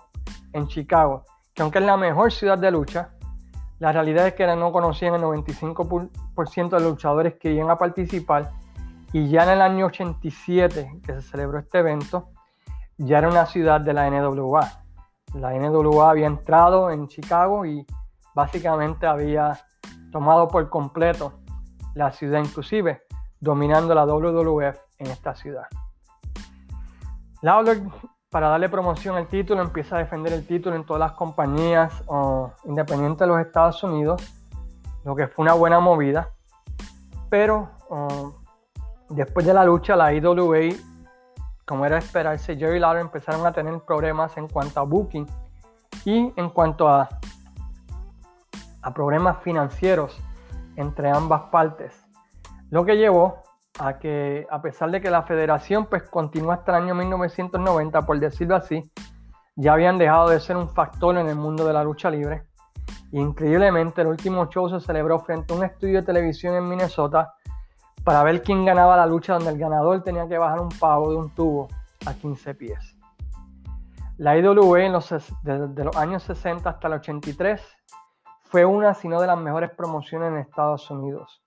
en 0.54 0.68
Chicago, 0.68 1.24
que 1.54 1.62
aunque 1.62 1.80
es 1.80 1.86
la 1.86 1.98
mejor 1.98 2.32
ciudad 2.32 2.58
de 2.58 2.72
lucha, 2.72 3.10
la 3.80 3.92
realidad 3.92 4.28
es 4.28 4.34
que 4.34 4.48
no 4.56 4.72
conocían 4.72 5.16
el 5.16 5.22
95% 5.22 6.70
de 6.70 6.80
los 6.80 6.92
luchadores 6.92 7.36
que 7.36 7.52
iban 7.52 7.70
a 7.70 7.78
participar 7.78 8.52
y 9.12 9.30
ya 9.30 9.44
en 9.44 9.50
el 9.50 9.62
año 9.62 9.86
87 9.86 11.00
que 11.06 11.14
se 11.14 11.22
celebró 11.22 11.60
este 11.60 11.80
evento, 11.80 12.30
ya 12.98 13.20
era 13.20 13.30
una 13.30 13.46
ciudad 13.46 13.82
de 13.82 13.94
la 13.94 14.10
NWA. 14.10 14.85
La 15.36 15.54
NWA 15.54 16.10
había 16.10 16.28
entrado 16.28 16.90
en 16.90 17.08
Chicago 17.08 17.66
y 17.66 17.86
básicamente 18.34 19.06
había 19.06 19.60
tomado 20.12 20.48
por 20.48 20.70
completo 20.70 21.34
la 21.94 22.12
ciudad, 22.12 22.40
inclusive 22.40 23.04
dominando 23.40 23.94
la 23.94 24.06
WWF 24.06 24.78
en 24.98 25.08
esta 25.08 25.36
ciudad. 25.36 25.68
Lawler 27.42 27.82
para 28.30 28.48
darle 28.50 28.70
promoción 28.70 29.18
al 29.18 29.28
título, 29.28 29.62
empieza 29.62 29.98
a 29.98 30.00
defender 30.00 30.34
el 30.34 30.48
título 30.48 30.76
en 30.76 30.86
todas 30.86 31.00
las 31.00 31.12
compañías 31.14 31.94
independientes 32.64 33.20
de 33.20 33.28
los 33.28 33.40
Estados 33.40 33.84
Unidos, 33.84 34.22
lo 35.04 35.16
que 35.16 35.28
fue 35.28 35.44
una 35.44 35.54
buena 35.54 35.80
movida. 35.80 36.30
Pero 37.30 37.70
después 39.10 39.46
de 39.46 39.54
la 39.54 39.64
lucha, 39.64 39.96
la 39.96 40.14
IWA, 40.14 40.76
como 41.66 41.86
era 41.86 41.98
esperarse, 41.98 42.56
Jerry 42.56 42.80
Lawler 42.80 43.02
empezaron 43.02 43.46
a 43.46 43.52
tener 43.52 43.80
problemas 43.82 44.38
en 44.38 44.48
cuanto 44.48 44.80
a 44.80 44.84
booking 44.84 45.28
y 46.06 46.32
en 46.36 46.50
cuanto 46.50 46.88
a, 46.88 47.10
a 48.82 48.94
problemas 48.94 49.42
financieros 49.42 50.18
entre 50.76 51.10
ambas 51.10 51.44
partes, 51.52 52.06
lo 52.70 52.86
que 52.86 52.98
llevó 52.98 53.44
a 53.80 53.98
que 53.98 54.48
a 54.50 54.62
pesar 54.62 54.92
de 54.92 55.02
que 55.02 55.10
la 55.10 55.24
federación 55.24 55.88
pues 55.88 56.04
continúa 56.04 56.56
hasta 56.56 56.78
el 56.78 56.84
año 56.84 56.96
1990, 56.96 58.02
por 58.06 58.20
decirlo 58.20 58.56
así, 58.56 58.92
ya 59.56 59.74
habían 59.74 59.98
dejado 59.98 60.30
de 60.30 60.40
ser 60.40 60.58
un 60.58 60.70
factor 60.70 61.18
en 61.18 61.28
el 61.28 61.36
mundo 61.36 61.66
de 61.66 61.74
la 61.74 61.84
lucha 61.84 62.10
libre. 62.10 62.44
Increíblemente, 63.12 64.02
el 64.02 64.08
último 64.08 64.48
show 64.48 64.70
se 64.70 64.80
celebró 64.80 65.20
frente 65.20 65.54
a 65.54 65.58
un 65.58 65.64
estudio 65.64 66.02
de 66.02 66.06
televisión 66.06 66.56
en 66.56 66.68
Minnesota 66.68 67.34
para 68.06 68.22
ver 68.22 68.44
quién 68.44 68.64
ganaba 68.64 68.96
la 68.96 69.08
lucha 69.08 69.34
donde 69.34 69.50
el 69.50 69.58
ganador 69.58 70.04
tenía 70.04 70.28
que 70.28 70.38
bajar 70.38 70.62
un 70.62 70.70
pavo 70.70 71.10
de 71.10 71.18
un 71.18 71.30
tubo 71.32 71.68
a 72.06 72.14
15 72.14 72.54
pies. 72.54 72.96
La 74.18 74.38
IWA 74.38 74.84
en 74.84 74.94
los, 74.94 75.10
desde 75.42 75.84
los 75.84 75.98
años 75.98 76.24
60 76.24 76.70
hasta 76.70 76.88
el 76.88 76.94
83 76.94 77.62
fue 78.44 78.64
una, 78.64 78.94
si 78.94 79.10
no 79.10 79.20
de 79.20 79.28
las 79.28 79.40
mejores 79.40 79.72
promociones 79.72 80.32
en 80.32 80.38
Estados 80.38 80.90
Unidos. 80.92 81.44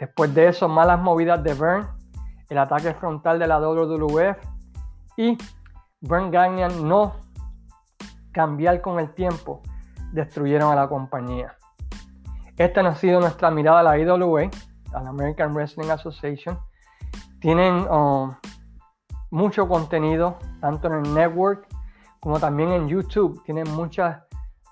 Después 0.00 0.34
de 0.34 0.48
eso, 0.48 0.68
malas 0.68 0.98
movidas 0.98 1.42
de 1.44 1.54
Byrne, 1.54 1.86
el 2.48 2.58
ataque 2.58 2.92
frontal 2.94 3.38
de 3.38 3.46
la 3.46 3.60
WWF 3.60 4.36
y 5.16 5.38
Byrne 6.00 6.30
Gagnon 6.30 6.88
no 6.88 7.14
cambiar 8.32 8.80
con 8.80 8.98
el 8.98 9.14
tiempo 9.14 9.62
destruyeron 10.12 10.72
a 10.72 10.74
la 10.74 10.88
compañía. 10.88 11.56
Esta 12.56 12.82
no 12.82 12.88
ha 12.88 12.94
sido 12.96 13.20
nuestra 13.20 13.50
mirada 13.52 13.80
a 13.80 13.82
la 13.84 13.98
IWA, 13.98 14.50
a 14.92 14.98
American 14.98 15.54
Wrestling 15.54 15.90
Association. 15.90 16.58
Tienen 17.40 17.86
um, 17.90 18.34
mucho 19.30 19.68
contenido, 19.68 20.38
tanto 20.60 20.88
en 20.88 21.04
el 21.04 21.14
network 21.14 21.66
como 22.20 22.40
también 22.40 22.72
en 22.72 22.88
YouTube. 22.88 23.42
Tienen 23.44 23.70
muchas 23.74 24.22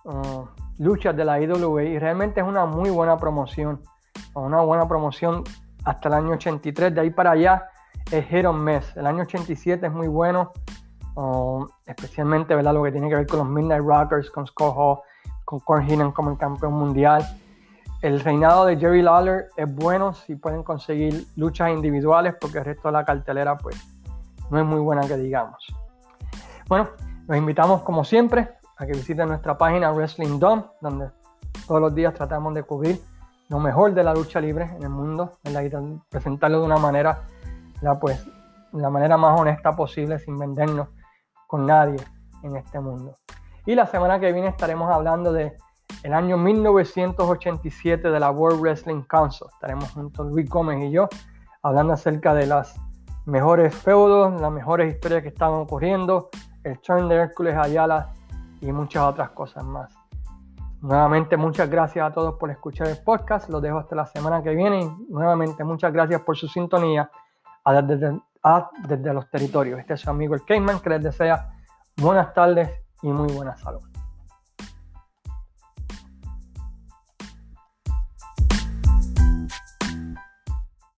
uh, 0.04 0.44
luchas 0.78 1.16
de 1.16 1.24
la 1.24 1.40
IWA 1.40 1.84
y 1.84 1.98
realmente 1.98 2.40
es 2.40 2.46
una 2.46 2.66
muy 2.66 2.90
buena 2.90 3.16
promoción 3.16 3.80
una 4.34 4.60
buena 4.60 4.86
promoción 4.86 5.44
hasta 5.84 6.08
el 6.08 6.14
año 6.14 6.32
83. 6.32 6.94
De 6.94 7.00
ahí 7.00 7.10
para 7.10 7.32
allá 7.32 7.68
es 8.10 8.24
Hero 8.30 8.52
Mess. 8.52 8.96
El 8.96 9.06
año 9.06 9.22
87 9.22 9.86
es 9.86 9.92
muy 9.92 10.08
bueno, 10.08 10.52
um, 11.14 11.66
especialmente 11.86 12.54
¿verdad? 12.54 12.74
lo 12.74 12.82
que 12.82 12.92
tiene 12.92 13.08
que 13.08 13.16
ver 13.16 13.26
con 13.26 13.38
los 13.40 13.48
Midnight 13.48 13.82
Rockers, 13.82 14.30
con 14.30 14.46
Scott 14.46 15.00
con 15.44 15.60
Corn 15.60 16.12
como 16.12 16.30
el 16.30 16.38
campeón 16.38 16.74
mundial. 16.74 17.24
El 18.02 18.20
reinado 18.20 18.66
de 18.66 18.76
Jerry 18.76 19.00
Lawler 19.02 19.48
es 19.56 19.74
bueno 19.74 20.12
si 20.12 20.36
pueden 20.36 20.62
conseguir 20.62 21.26
luchas 21.36 21.70
individuales, 21.70 22.34
porque 22.40 22.58
el 22.58 22.64
resto 22.66 22.88
de 22.88 22.92
la 22.92 23.04
cartelera, 23.04 23.56
pues, 23.56 23.76
no 24.50 24.58
es 24.58 24.66
muy 24.66 24.80
buena 24.80 25.06
que 25.06 25.16
digamos. 25.16 25.66
Bueno, 26.68 26.88
los 27.26 27.36
invitamos 27.36 27.82
como 27.82 28.04
siempre 28.04 28.56
a 28.76 28.86
que 28.86 28.92
visiten 28.92 29.28
nuestra 29.28 29.56
página 29.56 29.90
Wrestling 29.92 30.38
Dome, 30.38 30.64
donde 30.80 31.10
todos 31.66 31.80
los 31.80 31.94
días 31.94 32.12
tratamos 32.12 32.54
de 32.54 32.62
cubrir 32.64 33.00
lo 33.48 33.60
mejor 33.60 33.94
de 33.94 34.04
la 34.04 34.12
lucha 34.12 34.40
libre 34.40 34.64
en 34.64 34.82
el 34.82 34.90
mundo, 34.90 35.38
presentarlo 36.10 36.60
de 36.60 36.66
una 36.66 36.78
manera, 36.78 37.22
la, 37.80 37.98
pues, 37.98 38.22
la 38.72 38.90
manera 38.90 39.16
más 39.16 39.40
honesta 39.40 39.74
posible, 39.74 40.18
sin 40.18 40.38
vendernos 40.38 40.88
con 41.46 41.64
nadie 41.64 41.98
en 42.42 42.56
este 42.56 42.78
mundo. 42.78 43.14
Y 43.64 43.74
la 43.74 43.86
semana 43.86 44.20
que 44.20 44.32
viene 44.32 44.48
estaremos 44.48 44.92
hablando 44.92 45.32
de 45.32 45.56
el 46.02 46.14
año 46.14 46.36
1987 46.36 48.10
de 48.10 48.20
la 48.20 48.30
World 48.30 48.60
Wrestling 48.60 49.02
Council. 49.02 49.46
Estaremos 49.52 49.90
juntos 49.90 50.26
Luis 50.28 50.48
Gómez 50.48 50.82
y 50.84 50.90
yo 50.90 51.08
hablando 51.62 51.92
acerca 51.92 52.34
de 52.34 52.46
las 52.46 52.80
mejores 53.24 53.74
feudos, 53.74 54.40
las 54.40 54.52
mejores 54.52 54.94
historias 54.94 55.22
que 55.22 55.28
estaban 55.28 55.60
ocurriendo, 55.60 56.30
el 56.64 56.78
turn 56.80 57.08
de 57.08 57.16
Hércules 57.16 57.56
Ayala 57.56 58.12
y 58.60 58.72
muchas 58.72 59.02
otras 59.02 59.30
cosas 59.30 59.64
más. 59.64 59.92
Nuevamente 60.80 61.36
muchas 61.36 61.68
gracias 61.68 62.08
a 62.08 62.12
todos 62.12 62.34
por 62.36 62.50
escuchar 62.50 62.86
el 62.88 62.98
podcast. 62.98 63.48
Los 63.48 63.62
dejo 63.62 63.78
hasta 63.78 63.96
la 63.96 64.06
semana 64.06 64.42
que 64.42 64.54
viene. 64.54 64.88
nuevamente 65.08 65.64
muchas 65.64 65.92
gracias 65.92 66.20
por 66.20 66.36
su 66.36 66.46
sintonía. 66.48 67.10
a 67.64 67.82
Desde 67.82 69.12
los 69.12 69.28
Territorios. 69.28 69.80
Este 69.80 69.94
es 69.94 70.00
su 70.00 70.10
amigo 70.10 70.34
el 70.34 70.44
Cayman 70.44 70.78
que 70.78 70.90
les 70.90 71.02
desea 71.02 71.52
buenas 71.96 72.32
tardes 72.32 72.70
y 73.02 73.08
muy 73.08 73.32
buena 73.32 73.56
salud. 73.56 73.95